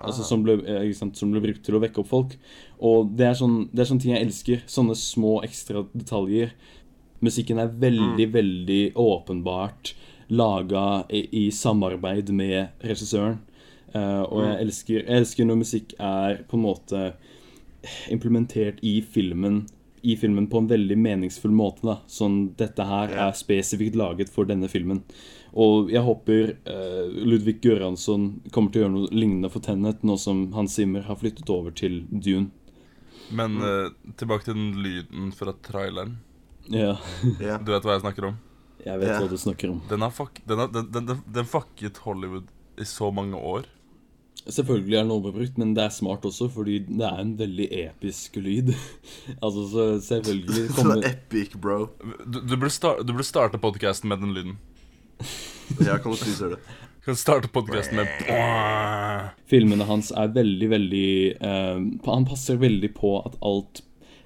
[0.00, 2.36] Altså som ble, eh, sant, som ble brukt til å vekke opp folk.
[2.80, 4.62] Og det er, sånn, det er sånne ting jeg elsker.
[4.70, 6.54] Sånne små ekstra detaljer.
[7.20, 9.92] Musikken er veldig, veldig åpenbart
[10.32, 13.42] laga i, i samarbeid med regissøren.
[13.92, 17.04] Uh, og jeg elsker, jeg elsker når musikk er på en måte
[18.14, 19.64] implementert i filmen
[20.02, 21.82] i filmen på en veldig meningsfull måte.
[21.86, 23.28] da Sånn, Dette her Ja.
[23.28, 25.02] er spesifikt laget for denne filmen.
[25.52, 30.16] Og jeg håper uh, Ludvig Göransson kommer til å gjøre noe lignende for Tenet, nå
[30.18, 32.50] som Hans Zimmer har flyttet over til Dune.
[33.30, 36.18] Men uh, tilbake til den lyden fra traileren.
[36.68, 36.96] Ja,
[37.40, 37.58] Yeah.
[37.62, 38.38] Du vet hva jeg snakker om?
[38.84, 39.20] jeg vet yeah.
[39.20, 39.82] hva du snakker om.
[39.90, 42.48] Den har fuck, den, har, den, den, den, den fucket Hollywood
[42.80, 43.66] i så mange år.
[44.48, 48.38] Selvfølgelig er den overbrukt, men det er smart også, fordi det er en veldig episk
[48.40, 48.72] lyd.
[49.44, 51.90] altså, så selvfølgelig Så kommer epic, bro.
[52.24, 54.58] Du, du, burde, sta starte podkasten med den lyden.
[55.86, 56.78] Ja, kan du please gjøre det?
[56.98, 63.12] Du kan starte podkasten med Filmene hans er veldig, veldig uh, Han passer veldig på
[63.20, 63.84] at alt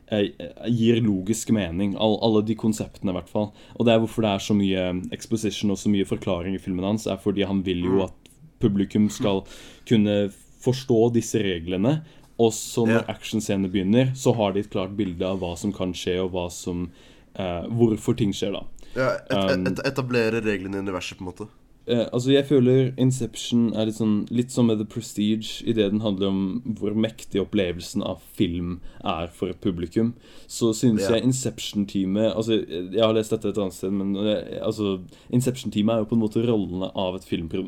[0.09, 0.31] eh,
[0.73, 1.93] gir logisk mening.
[2.01, 3.51] All, alle de konseptene, i hvert fall.
[3.77, 6.89] Og det er hvorfor det er så mye exposition og så mye forklaring i filmen
[6.89, 8.17] hans, er fordi han vil jo at
[8.65, 9.45] publikum skal
[9.89, 10.19] kunne
[10.65, 11.99] forstå disse reglene.
[12.41, 13.11] Og så når yeah.
[13.13, 16.49] actionscenene begynner, så har de et klart bilde av hva som kan skje, og hva
[16.51, 18.65] som eh, hvorfor ting skjer, da.
[18.95, 21.47] Ja, et, et, Um, et, etablere reglene i universet, på en måte.
[21.87, 25.91] Eh, altså Jeg føler Inception er litt sånn Litt som med The Prestige, i det
[25.93, 26.39] den handler om
[26.79, 30.15] hvor mektig opplevelsen av film er for et publikum.
[30.49, 31.17] Så synes Ja.
[31.17, 35.99] jeg Inception-teamet Altså Jeg har lest dette et annet sted, men eh, altså Inception-teamet er
[35.99, 37.21] jo på en måte rollene av,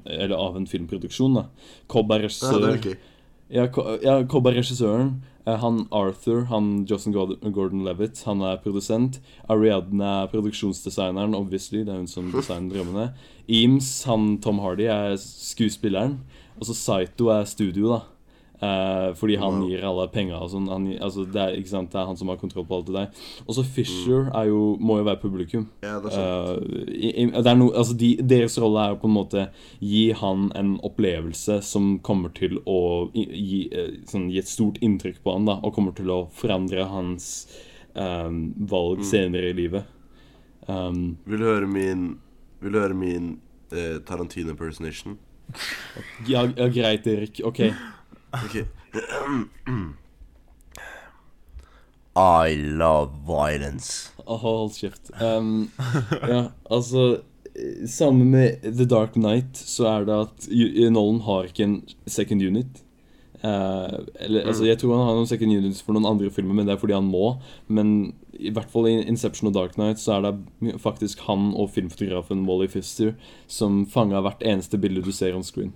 [0.07, 1.35] eller av en filmproduksjon.
[1.35, 1.45] da
[1.89, 2.81] Cobb er regissør.
[2.85, 2.95] Ja,
[3.51, 5.23] ja Cobb er regissøren.
[5.47, 9.21] Eh, Han Arthur, han Johnson Gordon-Levitt, han er produsent.
[9.49, 11.85] Ariadne er produksjonsdesigneren, obviously.
[11.85, 13.13] Det er hun som designer drømmene.
[13.49, 16.19] Eames, han Tom Hardy, er skuespilleren.
[16.59, 18.01] Og så Saito er studio, da.
[18.57, 20.69] Eh, fordi han gir alle penger og sånn.
[20.73, 21.91] Han Altså, det, er, sant?
[21.93, 23.25] det er han som har kontroll på alt det der.
[23.45, 25.67] Og så Fisher er jo, må jo være publikum.
[25.85, 26.89] Ja, det er sant.
[26.89, 29.47] I, i, det er no, altså de, deres rolle er jo på en måte
[29.83, 32.81] gi han en opplevelse som kommer til å
[33.13, 36.89] gi, eh, sånn, gi et stort inntrykk på han, da, og kommer til å forandre
[36.89, 37.29] hans
[37.93, 39.93] um, valg senere i livet.
[40.67, 42.17] Um, Vil du høre min
[42.59, 43.37] Vil du høre min
[43.71, 45.19] eh, Tarantino impersonation?
[46.27, 47.39] ja, ja, greit, Erik.
[47.47, 47.61] OK.
[48.33, 48.67] Ok
[52.17, 54.11] I love violence.
[54.25, 55.11] Oh, Hold kjeft.
[55.21, 55.71] Um,
[56.29, 57.21] ja, altså
[57.89, 60.49] Sammen med The Dark Knight så er det at
[60.93, 62.83] Nolan har ikke en second unit.
[63.45, 66.69] Uh, eller, altså, jeg tror han har noen second units for noen andre filmer, men
[66.69, 67.39] det er fordi han må.
[67.69, 71.71] Men i hvert fall i Inception og Dark Knight så er det faktisk han og
[71.77, 73.15] filmfotografen Wally Fister
[73.49, 75.73] som fanga hvert eneste bilde du ser on screen.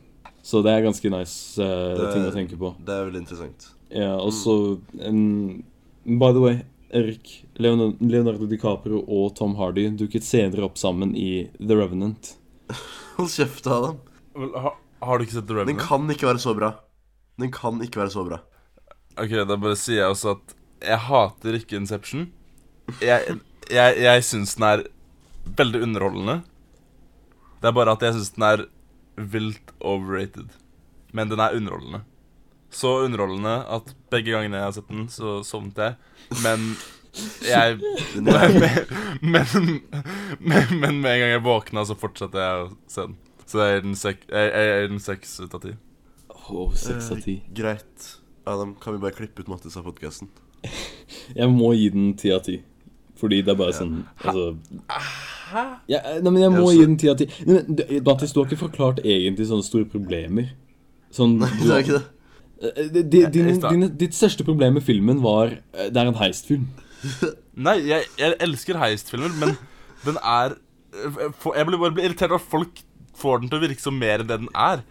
[0.50, 2.72] Så det er ganske nice uh, Det- ting å tenke på.
[2.82, 3.68] Det er veldig interessant.
[3.94, 4.54] Ja, og så
[5.06, 5.62] um,
[6.06, 6.56] By the way,
[6.94, 7.30] Erik,
[7.62, 12.32] Leonardo, Leonardo DiCaprio og Tom Hardy dukket senere opp sammen i The Revenant.
[13.16, 14.00] Hold kjeft, Adam.
[14.34, 14.72] Vel, ha,
[15.06, 15.76] Har du ikke sett The Revenant?
[15.78, 16.72] Den kan ikke være så bra.
[17.40, 18.40] Den kan ikke være så bra.
[19.20, 22.26] Ok, Da bare sier jeg også at jeg hater ikke Inception.
[23.04, 23.38] Jeg,
[23.70, 24.84] jeg, jeg syns den er
[25.58, 26.40] veldig underholdende.
[27.60, 28.66] Det er bare at jeg syns den er
[29.32, 30.54] vilt overrated.
[31.12, 32.04] Men den er underholdende.
[32.70, 35.94] Så underholdende at begge gangene jeg har sett den, så sovnet jeg.
[36.44, 36.70] Men
[37.42, 37.80] jeg
[38.22, 38.60] Men,
[39.20, 39.80] men,
[40.38, 43.18] men, men med en gang jeg våkna, så fortsatte jeg å se den.
[43.50, 45.74] Så jeg gir den seks ut av ti.
[46.30, 47.40] Åh, seks av ti.
[47.42, 48.12] Eh, greit.
[48.46, 50.30] Adam, kan vi bare klippe ut Mattis av podkasten?
[51.34, 52.60] Jeg må gi den ti av ti.
[53.18, 54.46] Fordi det er bare sånn Altså
[55.90, 58.00] ja, Nei, men jeg må gi den tida til.
[58.06, 60.50] Mattis, du har ikke forklart egentlig sånne store problemer.
[61.14, 62.06] Sånn Nei, det er ikke det.
[62.92, 66.18] Din, di- di- din, dine, Ditt største problem med filmen var eh, Det er en
[66.20, 66.66] heistfilm.
[67.66, 69.54] Nei, jeg, jeg elsker heistfilmer, men
[70.04, 70.58] den er
[70.92, 72.82] Jeg blir bare irritert av at folk
[73.20, 74.84] får den til å virke som mer enn det den er.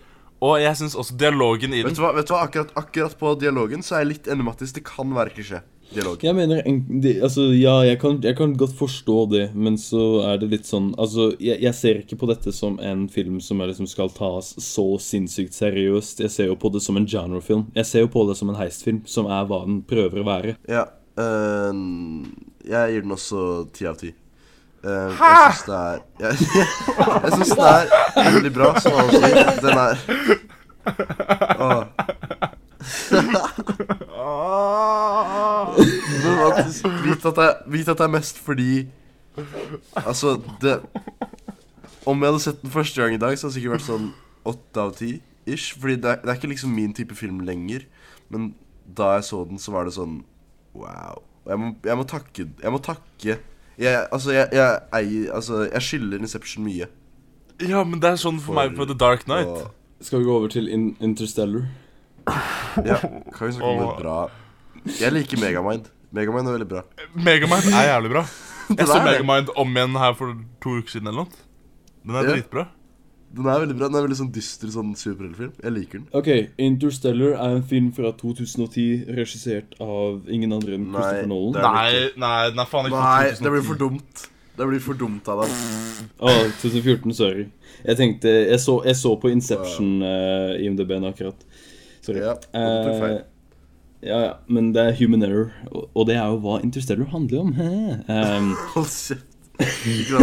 [0.45, 2.45] Og jeg syns også dialogen i Vet den du hva, vet du hva?
[2.47, 4.71] Akkurat, akkurat på dialogen så er jeg litt enig med Mattis.
[4.75, 5.59] Det kan være klisjé.
[5.89, 6.21] Dialog.
[6.21, 10.21] Jeg mener en, de, Altså, ja, jeg kan, jeg kan godt forstå det, men så
[10.29, 13.59] er det litt sånn Altså, jeg, jeg ser ikke på dette som en film som
[13.59, 16.21] er liksom skal tas så sinnssykt seriøst.
[16.21, 17.67] Jeg ser jo på det som en genrefilm.
[17.75, 20.55] Jeg ser jo på det som en heistfilm, som er hva den prøver å være.
[20.69, 20.85] Ja.
[21.19, 21.83] øh,
[22.69, 24.13] jeg gir den også ti av ti.
[24.79, 26.33] Eh, jeg syns det er Jeg,
[27.23, 29.35] jeg syns det er veldig bra, som han sier.
[29.59, 29.95] Den er
[31.59, 31.83] Åh.
[36.23, 38.87] Men Mattis, vit at, det, vit at det er mest fordi
[39.99, 40.79] Altså, det
[42.07, 44.07] Om jeg hadde sett den første gang i dag, så hadde det sikkert vært sånn
[44.49, 45.11] åtte av ti.
[45.49, 47.83] Ish, fordi det er, det er ikke liksom min type film lenger.
[48.33, 48.53] Men
[48.97, 50.21] da jeg så den, så var det sånn
[50.73, 51.21] Wow.
[51.43, 53.39] Og jeg må, jeg må takke Jeg må takke
[53.79, 56.87] Jeg, altså, jeg, jeg eier Altså, jeg skylder Inception mye.
[57.63, 59.47] Ja, men det er sånn for, For- meg på The Dark Knight.
[59.47, 61.65] Og, Skal vi gå over til in Interstellar?
[62.85, 62.97] ja,
[63.33, 64.17] kan vi snakke om det bra
[64.99, 65.87] Jeg liker Megamind.
[66.11, 66.81] Megamind er veldig bra.
[67.15, 68.23] Megamind er jævlig bra.
[68.77, 68.99] Jeg så.
[69.03, 71.41] Megamind om igjen her for to uker siden eller noe.
[72.05, 72.35] Den er Ja.
[72.35, 72.67] dritbra.
[73.29, 73.87] Den er veldig bra.
[73.91, 75.53] Den er veldig sånn dyster sånn superheltfilm.
[75.61, 76.07] Jeg liker den.
[76.17, 76.29] Ok,
[76.65, 81.61] Interstellar er en film fra 2010 regissert av ingen andre enn Nei, Christopher Nolan.
[81.61, 84.25] Nei, nei, den er faen ikke Nei, det blir for dumt.
[84.59, 85.53] Det blir for dumt av deg.
[86.19, 87.45] Å, 2014, sorry.
[87.85, 91.45] Jeg tenkte, jeg så, jeg så på Inception uh, IMDb-en akkurat.
[92.03, 92.25] Sorry.
[92.25, 92.33] Ja.
[92.57, 93.21] Eh,
[94.03, 97.45] ja, ja, men det er human error, og, og det er jo hva Interstellar handler
[97.45, 97.55] om.
[98.09, 99.25] Um, Hold kjeft.
[99.59, 100.19] Ikke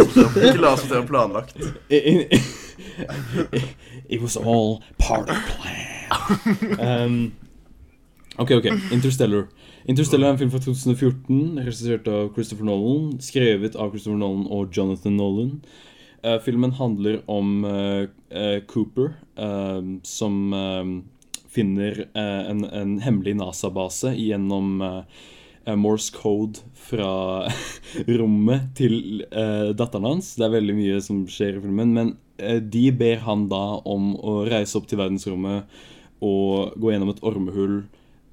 [0.61, 1.57] la oss til å la planlagt.
[4.09, 6.79] it, was all part of plan.
[6.79, 7.33] Um,
[8.37, 8.65] ok, ok.
[8.91, 9.47] Interstellar.
[9.85, 13.19] Interstellar er en film fra 2014, regissert av Christopher Nolan.
[13.21, 15.61] Skrevet av Christopher Nolan og Jonathan Nolan.
[16.25, 19.13] Uh, filmen handler om uh, uh, Cooper,
[20.03, 20.53] som
[21.57, 25.01] finner en, en hemmelig NASA-base gjennom eh,
[25.75, 27.09] Morse code fra
[28.21, 30.35] rommet til uh, datteren hans.
[30.37, 34.13] Det er veldig mye som skjer i filmen, men uh, de ber han da om
[34.15, 35.79] å reise opp til verdensrommet
[36.23, 37.81] og gå gjennom et ormehull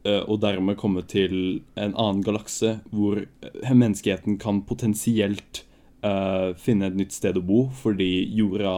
[0.05, 5.63] Uh, og dermed komme til en annen galakse hvor eh, menneskeheten kan potensielt
[6.05, 8.75] eh, finne et nytt sted å bo fordi jorda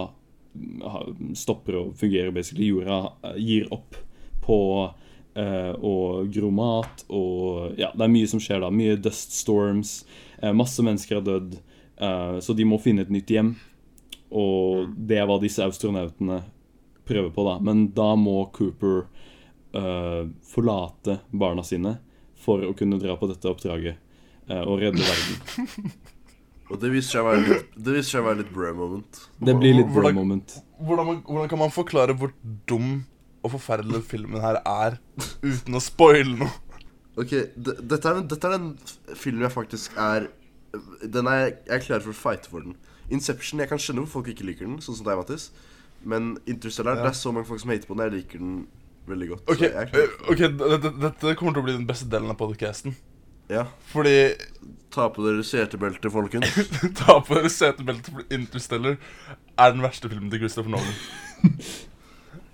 [1.36, 2.70] stopper å fungere, basically.
[2.70, 3.98] Jorda eh, gir opp
[4.44, 4.58] på
[5.37, 8.70] eh, å gro mat, og ja, det er mye som skjer da.
[8.72, 9.99] Mye dust storms.
[10.42, 11.59] eh, masse mennesker har dødd,
[12.01, 13.55] eh, så de må finne et nytt hjem.
[14.33, 16.40] Og det er hva disse astronautene
[17.07, 17.59] prøver på, da.
[17.62, 19.05] Men da må Cooper
[19.77, 21.99] eh, forlate barna sine
[22.37, 23.96] for å kunne dra på dette oppdraget
[24.51, 25.92] eh, og redde verden.
[26.66, 29.18] Og det viser seg å være litt, det viser seg å være litt bro moment.
[29.38, 30.57] Det blir litt bro moment.
[30.83, 32.33] Hvordan, man- hvordan kan man forklare hvor
[32.66, 33.05] dum
[33.46, 34.98] og forferdelig filmen her er
[35.42, 36.50] uten å spoile noe?
[37.16, 40.26] Ok, dette er, en, dette er en f- film jeg faktisk er
[41.09, 42.74] Den er Jeg er klar for å fighte for den.
[43.09, 45.46] Inception, Jeg kan skjønne hvorfor folk ikke liker den, sånn som deg, Mattis.
[46.04, 47.06] Men Interstellar, Ja.
[47.06, 48.04] det er så mange folk som hater på den.
[48.11, 48.66] Jeg liker den
[49.09, 49.48] veldig godt.
[49.54, 49.96] Ok, eh,
[50.28, 52.94] ok, dette, dette kommer til å bli den beste delen av podcasten
[53.48, 53.64] Ja.
[53.94, 54.35] Fordi
[54.90, 56.52] Ta på dere setebeltet, folkens.
[57.00, 58.96] Ta på dere setebeltet, for Interstellar
[59.56, 61.56] er den verste filmen til Christopher Nolan.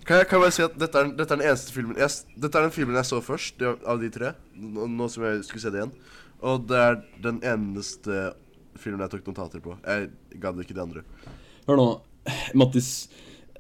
[0.07, 2.11] Kan jeg, kan jeg bare si at dette er, dette er den eneste filmen jeg,
[2.43, 4.33] Dette er den filmen jeg så først av de tre.
[4.59, 5.93] Nå, nå som jeg skulle se det igjen.
[6.43, 8.33] Og det er den eneste
[8.83, 9.77] filmen jeg tok notater på.
[9.87, 11.05] Jeg gadd ikke de andre.
[11.69, 11.87] Hør nå,
[12.59, 12.95] Mattis.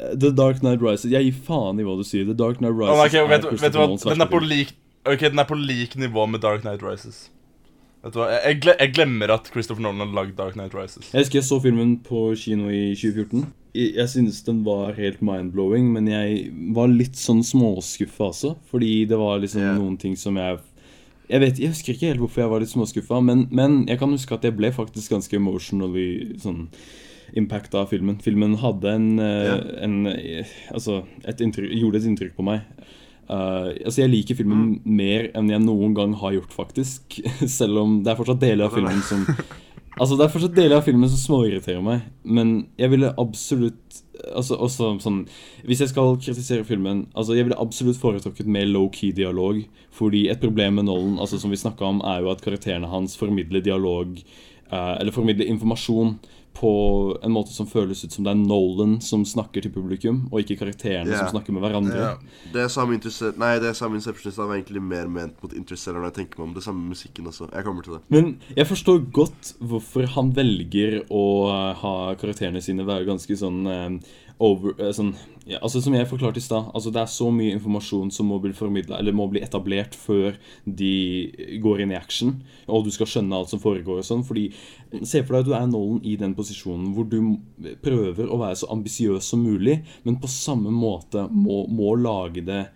[0.03, 2.25] The Dark Knight Rises Jeg gir faen i hva du sier.
[2.27, 4.41] The Dark Knight Rises oh, okay, vet, er vet Christopher du hva, den er på
[4.43, 4.73] lik
[5.07, 7.27] Ok, den er på lik nivå med Dark Knight Rises.
[8.03, 11.13] Vet du hva, jeg, gle- jeg glemmer at Christopher Nolan har lagd Dark Knight Rises.
[11.13, 13.45] Jeg husker jeg så filmen på kino i 2014.
[13.79, 18.57] Jeg, jeg synes den var helt mind-blowing, men jeg var litt sånn småskuffa også.
[18.73, 19.77] Fordi det var liksom Ja.
[19.79, 20.59] noen ting som jeg
[21.31, 24.11] Jeg vet, jeg husker ikke helt hvorfor jeg var litt småskuffa, men, men jeg kan
[24.11, 26.67] huske at jeg ble faktisk ganske emotionally sånn
[27.39, 28.19] impacta av filmen.
[28.21, 29.55] Filmen hadde en, eh,
[29.87, 32.67] en eh, Altså, et inntrykk, gjorde et inntrykk på meg.
[33.33, 34.81] Eh, altså Jeg liker filmen Mm.
[34.85, 37.21] mer enn jeg noen gang har gjort, faktisk.
[37.59, 39.27] Selv om det er fortsatt deler av filmen som
[40.01, 44.03] Altså Det er fortsatt deler av filmen som småirriterer meg, men jeg ville absolutt
[44.37, 45.27] Altså også sånn
[45.67, 49.59] Hvis jeg skal kritisere filmen Altså Jeg ville absolutt foretrukket mer low-key dialog.
[49.93, 53.61] Fordi et problem med Nolan, altså som vi om, er jo at karakterene hans formidler
[53.61, 54.17] dialog
[54.73, 56.19] uh, Eller formidler informasjon
[56.53, 56.73] på
[57.25, 60.59] en måte som føles ut som det er Nolan som snakker til publikum, og ikke
[60.61, 61.23] karakterene yeah.
[61.23, 61.99] som snakker med hverandre.
[61.99, 62.43] Yeah.
[62.55, 66.19] Det samme Interstellar Nei, det samme Inceptionist var egentlig mer ment mot Interstellar når jeg
[66.21, 66.57] tenker meg om.
[66.59, 67.49] Det samme musikken også.
[67.51, 68.03] Jeg kommer til det.
[68.13, 71.25] Men jeg forstår godt hvorfor han velger å
[71.83, 73.89] ha karakterene sine være ganske sånn eh,
[74.43, 77.57] over eh, sånn, ja, altså Som jeg forklarte i stad, altså det er så mye
[77.57, 80.93] informasjon som må bli formidla, eller må bli etablert før de
[81.63, 82.37] går inn i action,
[82.71, 84.23] og du skal skjønne alt som foregår og sånn.
[84.27, 84.51] Fordi
[85.03, 87.17] Se for deg at du er Nolan i den posisjonen hvor du
[87.81, 92.67] prøver å være så ambisiøs som mulig, men på samme måte må, må lage det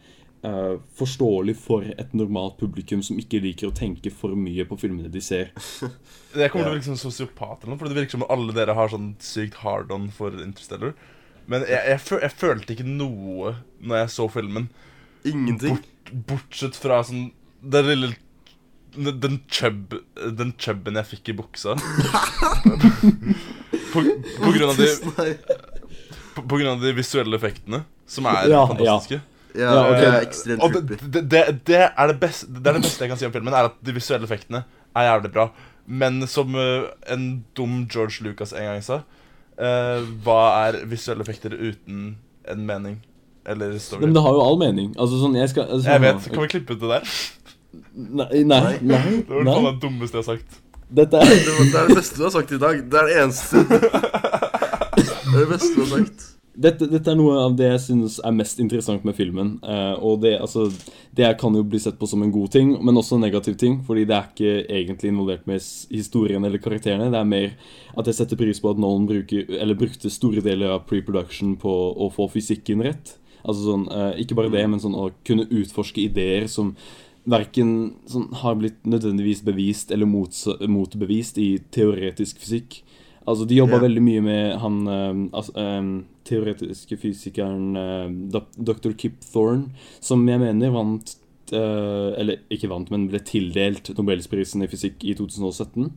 [0.46, 5.12] uh, forståelig for et normalt publikum som ikke liker å tenke for mye på filmene
[5.12, 5.52] de ser.
[6.36, 8.56] Jeg kommer til å virke som sosiopat, eller noe, for det virker som om alle
[8.56, 10.96] dere har sånn sykt hard-on for Interstellar.
[11.50, 13.52] Men jeg, jeg, føl, jeg følte ikke noe
[13.86, 14.68] når jeg så filmen,
[15.26, 15.78] Ingenting.
[16.28, 17.28] bortsett fra sånn
[17.66, 18.12] den lille
[18.96, 19.92] den den chub
[20.38, 21.74] Den chubben jeg fikk i buksa.
[23.92, 24.02] på,
[24.42, 24.86] på grunn av de
[26.36, 28.66] på, på grunn av de visuelle effektene, som er Ja, ja.
[28.72, 29.20] fantastiske.
[29.20, 29.24] Ja,
[29.56, 30.00] Ja, okay.
[30.02, 33.04] det er ekstremt Og det, det, det, det, er det, beste, det er det beste
[33.06, 34.60] jeg kan si om filmen, er at de visuelle effektene
[34.96, 35.46] er jævlig bra.
[35.86, 37.24] Men som eh, en
[37.56, 38.98] dum George Lucas en gang sa
[39.58, 42.16] eh, Hva er visuelle effekter uten
[42.48, 43.00] en mening?
[43.46, 44.02] Eller story?
[44.02, 44.92] Men det har jo all mening.
[44.98, 46.30] Altså sånn, jeg skal altså, jeg vet.
[46.32, 47.10] Kan vi klippe ut det der?
[47.96, 49.58] Nei, nei, nei, Det var nei.
[49.66, 50.62] det dummeste jeg har sagt.
[50.96, 52.80] Dette er Det, det er det beste du har sagt i dag.
[52.90, 56.26] Det er det eneste Det er det beste du har sagt.
[56.56, 59.58] Dette, dette er noe av det jeg synes er mest interessant med filmen.
[59.60, 60.70] eh, og det, altså,
[61.12, 63.82] det kan jo bli sett på som en god ting, men også en negativ ting.
[63.84, 65.60] Fordi det er ikke egentlig involvert med
[65.92, 67.10] historien eller karakterene.
[67.12, 67.52] Det er mer
[67.96, 71.76] at jeg setter pris på at Nolan bruker, eller brukte store deler av pre-production på
[71.92, 73.18] å få fysikken rett.
[73.44, 76.74] Altså sånn, eh, Ikke bare det, men sånn å kunne utforske ideer som
[77.26, 80.30] verken sånn, har blitt nødvendigvis bevist eller mot,
[80.62, 82.82] motbevist i teoretisk fysikk.
[83.26, 83.82] Altså, De jobba Ja.
[83.88, 85.88] veldig mye med han altså, eh,
[86.26, 88.08] teoretiske fysikeren uh,
[88.58, 88.92] dr.
[88.98, 91.16] Kip Thorne, som jeg mener vant
[91.52, 95.90] uh, Eller ikke vant, men ble tildelt Nobelsprisen i fysikk i 2017.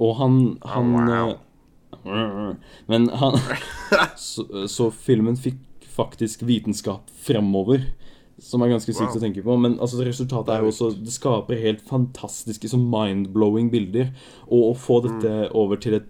[0.00, 1.34] Og han, han wow.
[2.06, 2.54] uh,
[2.90, 3.38] Men han
[4.16, 7.90] så, så filmen fikk faktisk vitenskap fremover.
[8.40, 9.18] Som er ganske sykt Wow.
[9.18, 9.56] å tenke på.
[9.60, 14.12] Men altså, resultatet er jo også Det skaper helt fantastiske, så mind-blowing bilder.
[14.48, 16.08] Og å få dette over til et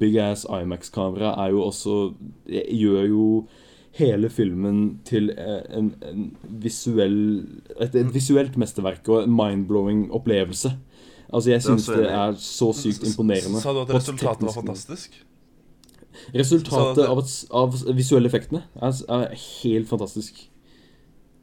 [0.00, 1.98] big ass Imax-kamera er jo også
[2.48, 3.26] Gjør jo
[3.96, 6.24] hele filmen til eh, en, en
[6.60, 7.46] visuell
[7.80, 10.74] et, et visuelt mesterverk og en mind-blowing opplevelse.
[11.32, 13.60] Altså, jeg syns det, det er så sykt imponerende.
[13.60, 15.16] Sa du at resultatet var fantastisk?
[16.34, 20.46] Resultatet av, av visuelle effektene er, er helt fantastisk.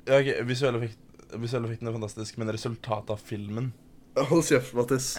[0.07, 0.99] Ja, ok, Visuelle effekt,
[1.39, 3.71] visuelle effekten er fantastisk, men resultatet av filmen
[4.29, 5.13] Hold kjeft, Mattis.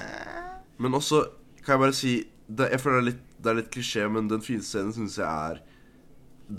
[0.79, 1.23] Men også
[1.65, 2.13] kan jeg bare si
[2.47, 5.17] det, Jeg føler det er litt, det er litt klisjé, men den fine scenen syns
[5.19, 5.63] jeg er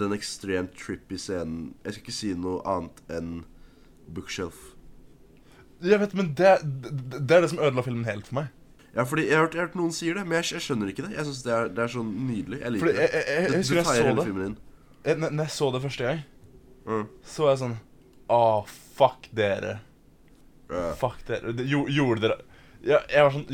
[0.01, 3.31] den ekstremt trippy scenen Jeg skal ikke si noe annet enn
[4.09, 4.57] bookshelf.
[5.85, 6.91] Jeg vet, men det, det,
[7.27, 8.51] det er det som ødela filmen helt for meg.
[8.95, 10.91] Ja, fordi jeg har hørt, jeg har hørt noen sier det, men jeg, jeg skjønner
[10.91, 11.15] ikke det.
[11.17, 12.59] Jeg syns det, det er sånn nydelig.
[12.63, 13.17] Jeg liker Fordi jeg, det.
[13.17, 14.55] jeg, jeg, jeg Det, du det jeg så hele det filmen din.
[15.09, 16.23] jeg, når jeg så det første gang,
[16.85, 17.05] Mm.
[17.25, 17.75] så var jeg sånn
[18.31, 18.65] Å,
[18.97, 19.79] fuck dere.
[20.71, 20.93] Ja.
[20.97, 21.53] Fuck dere.
[21.53, 22.37] Det, jo, gjorde dere
[22.85, 23.45] ja, Jeg var sånn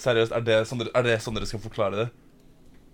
[0.00, 2.06] Seriøst, er det sånn dere, er det sånn dere skal forklare det?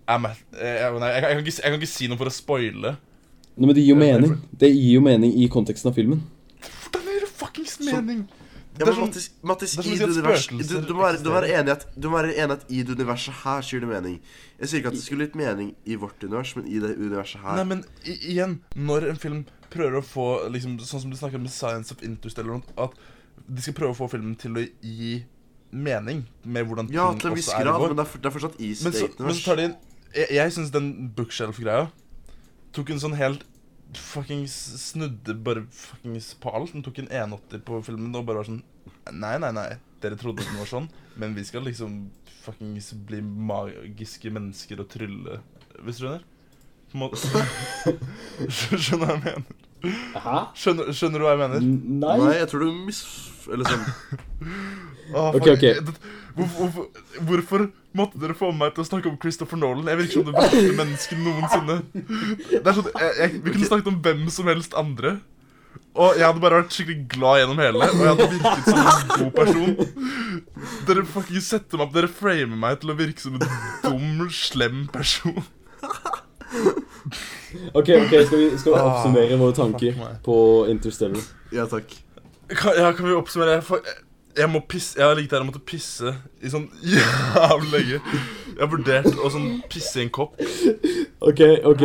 [0.06, 2.92] Jeg, jeg, jeg, kan- jeg, kan ikke, jeg kan ikke si noe for å spoile.
[3.56, 4.34] Nei, men det gir jo mening.
[4.58, 6.20] Det gir jo mening i konteksten av filmen.
[6.66, 8.26] Hvordan gir det fuckings mening?
[8.76, 11.86] Ja, men sånn- Mattis, i det universet du, du, må være, du, må enig at,
[11.96, 14.18] du må være enig at i det universet her så gir det mening.
[14.60, 17.40] Jeg sier ikke at det skulle gitt mening i vårt univers, men i det universet
[17.40, 19.38] her Nei, men i, igjen, når en film
[19.72, 22.94] prøver å få liksom, Sånn som du snakker om Science of Interest eller noe, at
[23.46, 25.18] de skal prøve å få filmen til å gi
[25.76, 28.22] mening med hvordan Ja, ting til en viss også er i grad, men det er,
[28.22, 29.76] det er fortsatt i Men så, men så tar de inn
[30.14, 31.88] Jeg, jeg syns den bookshelf-greia
[32.76, 33.44] tok en sånn helt
[33.96, 36.72] fuckings Snudde bare fuckings på alt.
[36.74, 38.62] Den tok en 180 på filmen og bare var sånn
[39.14, 39.68] Nei, nei, nei.
[40.02, 42.08] Dere trodde den var sånn, men vi skal liksom
[42.42, 45.38] fuckings bli magiske mennesker og trylle.
[45.78, 46.24] Hvis du skjønner?
[46.90, 47.46] På en måte.
[48.48, 49.46] Skjønner du hva jeg mener?
[50.16, 50.36] Hæ?
[50.56, 51.66] Skjønner, skjønner du hva jeg mener?
[52.02, 52.18] Nei.
[52.22, 53.02] Nei, jeg tror du mis...
[53.46, 53.84] Eller sånn
[55.14, 55.64] ah, Ok, ok.
[56.34, 56.88] Hvorfor, hvorfor,
[57.28, 57.62] hvorfor
[57.96, 59.86] måtte dere få meg til å snakke om Christopher Nolan?
[59.88, 61.76] Jeg virker som det beste mennesket noensinne.
[62.50, 65.14] Det er sånn, jeg, jeg, Vi kunne snakket om hvem som helst andre.
[65.96, 67.88] Og jeg hadde bare vært skikkelig glad gjennom hele.
[67.88, 69.70] Og jeg hadde virket som en god person.
[70.88, 73.46] Dere fucking setter meg opp Dere framer meg til å virke som en
[73.86, 75.38] dum, slem person.
[77.72, 79.94] Ok, ok, skal vi, skal vi Ah, oppsummere våre tanker
[80.26, 80.36] på
[80.70, 81.22] Interstellar?
[81.54, 81.92] Ja takk.
[82.50, 83.60] Kan, ja, kan vi oppsummere?
[83.60, 83.96] Jeg,
[84.36, 88.00] jeg må pisse Jeg har ligget her og måtte pisse i sånn jævlig lenge.
[88.56, 90.34] Jeg har vurdert å sånn pisse i en kopp.
[91.22, 91.84] Ok, ok.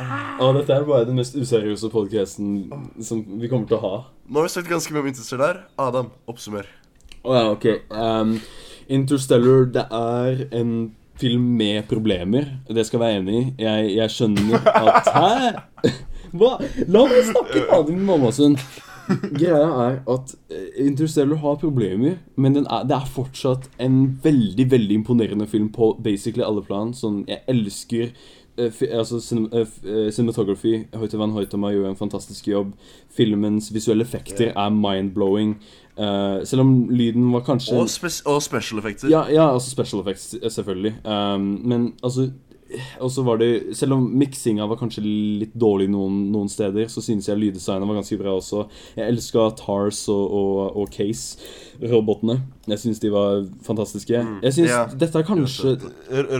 [0.00, 2.70] Ah, dette er bare den mest useriøse podcasten
[3.04, 3.96] som vi kommer til å ha.
[4.30, 5.64] Nå har vi sagt ganske mye om Interstellar.
[5.80, 6.70] Adam, oppsummer.
[7.20, 7.66] Å ja, ok.
[7.92, 8.38] Um,
[8.88, 10.72] Interstellar, det er en
[11.20, 12.48] film med problemer.
[12.68, 13.48] Det skal jeg være enig i.
[13.64, 15.90] Jeg, jeg skjønner at Hæ?
[16.30, 16.54] Hva?
[16.86, 18.56] La meg snakke, med din mammasønn.
[19.10, 24.70] Greia er at eh, Interstellar har problemer, men den er, det er fortsatt en veldig
[24.70, 26.92] veldig imponerende film på basically alle plan.
[26.94, 29.18] Sånn, jeg elsker eh, altså,
[29.50, 30.76] eh, cinematography.
[30.94, 32.72] Hoite van Hoitema gjør en fantastisk jobb.
[33.16, 35.56] Filmens visuelle effekter er mind-blowing.
[36.00, 38.08] Eh, selv om lyden var kanskje Og, spe
[38.40, 39.04] special effects.
[39.04, 40.94] ja, ja, altså special effects, eh, selvfølgelig.
[41.04, 42.30] Um, men altså
[43.00, 47.02] Og så var det Selv om miksinga var kanskje litt dårlig noen, noen steder, så
[47.02, 48.68] synes jeg lyddesignet var ganske bra også.
[48.96, 51.36] Jeg elska Tars og, og, og Case,
[51.88, 52.40] robotene.
[52.68, 54.20] Jeg syns de var fantastiske.
[54.20, 54.38] Mm.
[54.44, 54.92] Jeg synes yeah.
[55.00, 55.72] Dette er kanskje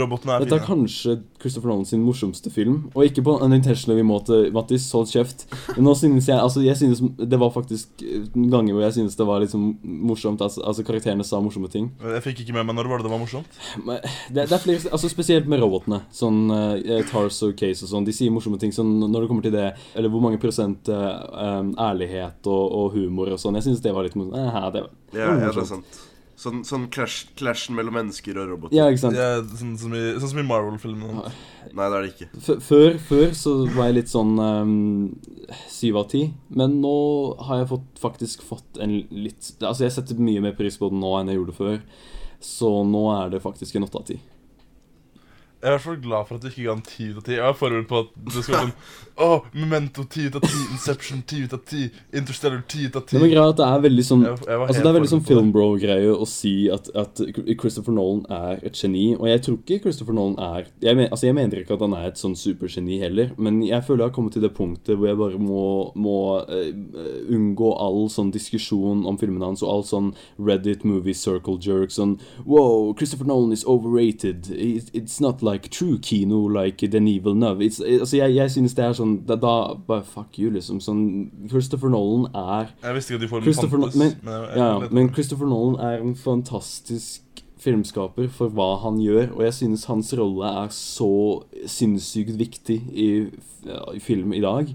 [0.00, 0.66] Robotene er Dette er fine.
[0.68, 2.90] kanskje Christopher Nolan sin morsomste film.
[2.94, 5.46] Og ikke på en intentionally måte, Mattis, hold kjeft.
[5.74, 9.16] Men nå synes jeg Altså, jeg synes det var faktisk eh, ganger hvor jeg synes
[9.16, 10.42] det var liksom morsomt.
[10.44, 11.90] Altså, altså karakterene sa morsomme ting.
[12.04, 13.60] Jeg fikk ikke med meg når var det det var morsomt.
[13.84, 16.02] Men det, det er flere Altså Spesielt med robotene.
[16.14, 18.06] Sånn uh, Tars og Case og sånn.
[18.06, 21.24] De sier morsomme ting sånn når det kommer til det Eller hvor mange prosent uh,
[21.32, 23.58] um, ærlighet og, og humor og sånn.
[23.58, 24.36] Jeg synes det var litt morsomt.
[24.36, 25.98] Eh, det, var ja, det er sant.
[26.40, 28.72] Sånn, sånn clash, clashen mellom mennesker og roboter.
[28.78, 29.18] Ja, ikke sant?
[29.18, 31.32] Ja, sånn, som i, sånn som i Marvel-filmene.
[31.76, 32.28] Nei, det er det ikke.
[32.40, 36.94] F- Før, før så var jeg litt sånn um, av ti, men nå
[37.44, 41.02] har jeg fått, faktisk fått en litt Altså, jeg setter mye mer pris på den
[41.04, 41.76] nå enn jeg gjorde før,
[42.40, 44.16] så nå er det faktisk en åtte av ti.
[45.60, 47.34] Jeg er i hvert fall glad for at du ikke ga en 10 av 10.
[47.36, 50.48] Jeg var forberedt på at det skulle være sånn Åh, Memento 10 ut av 10,
[50.72, 53.18] Inception 10 ut av 10, Interstellar 10 ut av 10.
[53.20, 56.14] Det er at det er veldig sånn Jeg- jeg Altså Det er veldig sånn filmbro-greie
[56.16, 57.20] å si at, at
[57.60, 59.14] Christopher Nolan er et geni.
[59.16, 61.92] Og jeg tror ikke Christopher Nolan er jeg, men, altså jeg mener ikke at han
[61.92, 65.06] er et sånn supergeni heller, men jeg føler jeg har kommet til det punktet hvor
[65.10, 66.16] jeg bare må, må
[66.48, 66.72] uh,
[67.28, 72.18] unngå all sånn diskusjon om filmene hans, og all sånn Reddit movie circle jerk sånn
[72.46, 74.48] Wow, Christopher Nolan is overrated.
[74.50, 77.60] It, it's not like true kino like Denis Villeneuve.
[77.60, 79.52] It's, altså jeg, jeg synes det er sånn Da, da
[79.86, 80.80] bare fuck you, liksom.
[80.84, 81.00] Sånn
[81.50, 84.90] Christopher Nolan er Jeg visste ikke at de Christopher, Pontus, men, men jeg, jeg, ja,
[84.98, 90.14] men Christopher Nolan er en fantastisk filmskaper for hva han gjør, og jeg synes hans
[90.16, 91.10] rolle er så
[91.68, 93.08] sinnssykt viktig i,
[93.92, 94.70] i film i dag.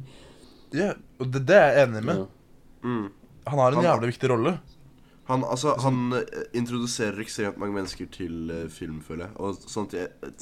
[0.76, 2.22] Ja, og det, det er jeg enig med.
[2.22, 2.86] Ja.
[2.86, 3.08] Mm.
[3.50, 4.58] Han har en Han- jævlig viktig rolle.
[5.26, 9.34] Han, altså, han eh, introduserer ekstremt mange mennesker til eh, film, føler jeg.
[9.42, 10.34] Og sånn at jeg,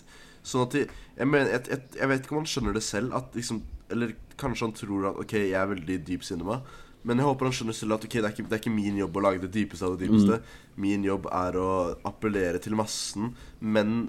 [0.44, 3.16] sånn at jeg, jeg, mener, jeg, jeg, jeg vet ikke om han skjønner det selv.
[3.16, 3.62] At liksom,
[3.94, 6.62] eller kanskje han tror at OK, jeg er veldig deep cinema.
[7.04, 9.00] Men jeg håper han skjønner selv at ok, det er, ikke, det er ikke min
[9.02, 10.40] jobb å lage det dypeste av det dypeste.
[10.80, 11.70] Min jobb er å
[12.08, 14.06] appellere til massen, men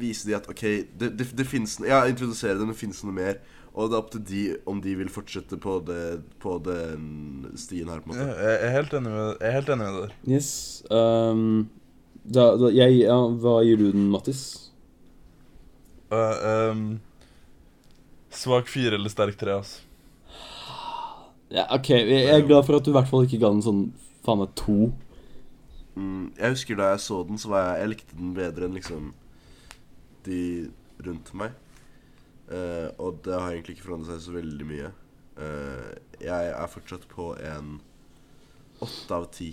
[0.00, 0.62] vise de at OK,
[0.96, 3.40] det, det, det fins Ja, introdusere det, men det finnes noe mer.
[3.70, 7.90] Og det er opp til de om de vil fortsette på, det, på den stien
[7.90, 8.24] her, på en måte.
[8.24, 10.16] jeg, jeg, er helt enig med, jeg er helt enig med der.
[10.32, 10.50] Yes.
[10.90, 11.44] Um,
[12.24, 14.42] da, da, jeg, ja, hva gir du den, Mattis?
[16.10, 16.82] Uh, um,
[18.30, 19.86] svak fire eller sterk tre, altså.
[21.50, 23.80] Ja, OK, jeg, er glad for at du i hvert fall ikke ga den sånn
[24.22, 24.92] faen meg to.
[25.98, 28.76] Mm, jeg husker da jeg så den, så var jeg Jeg likte den bedre enn
[28.78, 29.08] liksom
[30.28, 30.70] de
[31.02, 31.56] rundt meg.
[32.50, 34.92] Uh, og det har egentlig ikke forandret seg så veldig mye.
[35.40, 35.90] Uh,
[36.22, 37.78] jeg er fortsatt på en
[38.84, 39.52] åtte av ti.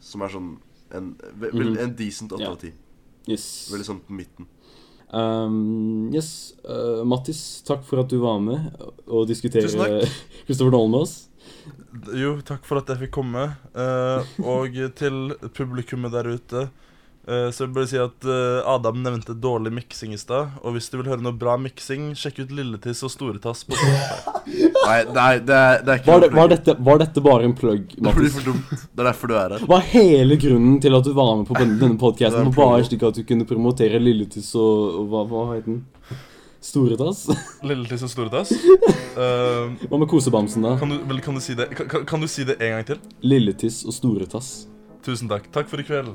[0.00, 0.50] Som er sånn
[0.96, 1.78] en, ve, vel, Mhm.
[1.84, 2.52] en decent åtte yeah.
[2.52, 2.72] av ti.
[3.28, 3.46] Yes.
[3.72, 4.48] Veldig sånn på midten.
[5.10, 6.54] Um, yes.
[6.64, 8.70] Uh, Mattis, takk for at du var med
[9.06, 9.66] og diskutere.
[10.46, 11.16] Christopher Nolan med oss.
[12.14, 13.48] Jo, takk for at jeg fikk komme.
[13.74, 16.68] Uh, og til publikummet der ute
[17.52, 20.54] så vil jeg bare si at eh, Adam nevnte dårlig miksing i stad.
[20.64, 23.76] Og hvis du vil høre noe bra miksing, sjekk ut Lilletiss og Storetass på
[24.50, 27.54] Nei, nei det, er, det er ikke Var, det, var, dette, var dette bare en
[27.54, 28.72] plugg, Det blir for dumt.
[28.72, 29.66] Det er derfor du er her.
[29.68, 33.20] Hva er hele grunnen til at du var med på denne podkasten, bare slik at
[33.20, 35.82] du kunne promotere Lilletiss og, og hva, hva het den?
[36.60, 37.26] Storetass?
[37.68, 38.56] Lilletiss og Storetass.
[39.10, 40.76] Uh, Hva med kosebamsen, da?
[40.78, 41.66] kan, du, vel, kan, du si det?
[41.74, 43.02] Kan, kan, kan du si det en gang til?
[43.26, 44.52] Lilletiss og Storetass.
[45.04, 45.50] Tusen takk.
[45.52, 46.14] Takk for i kveld.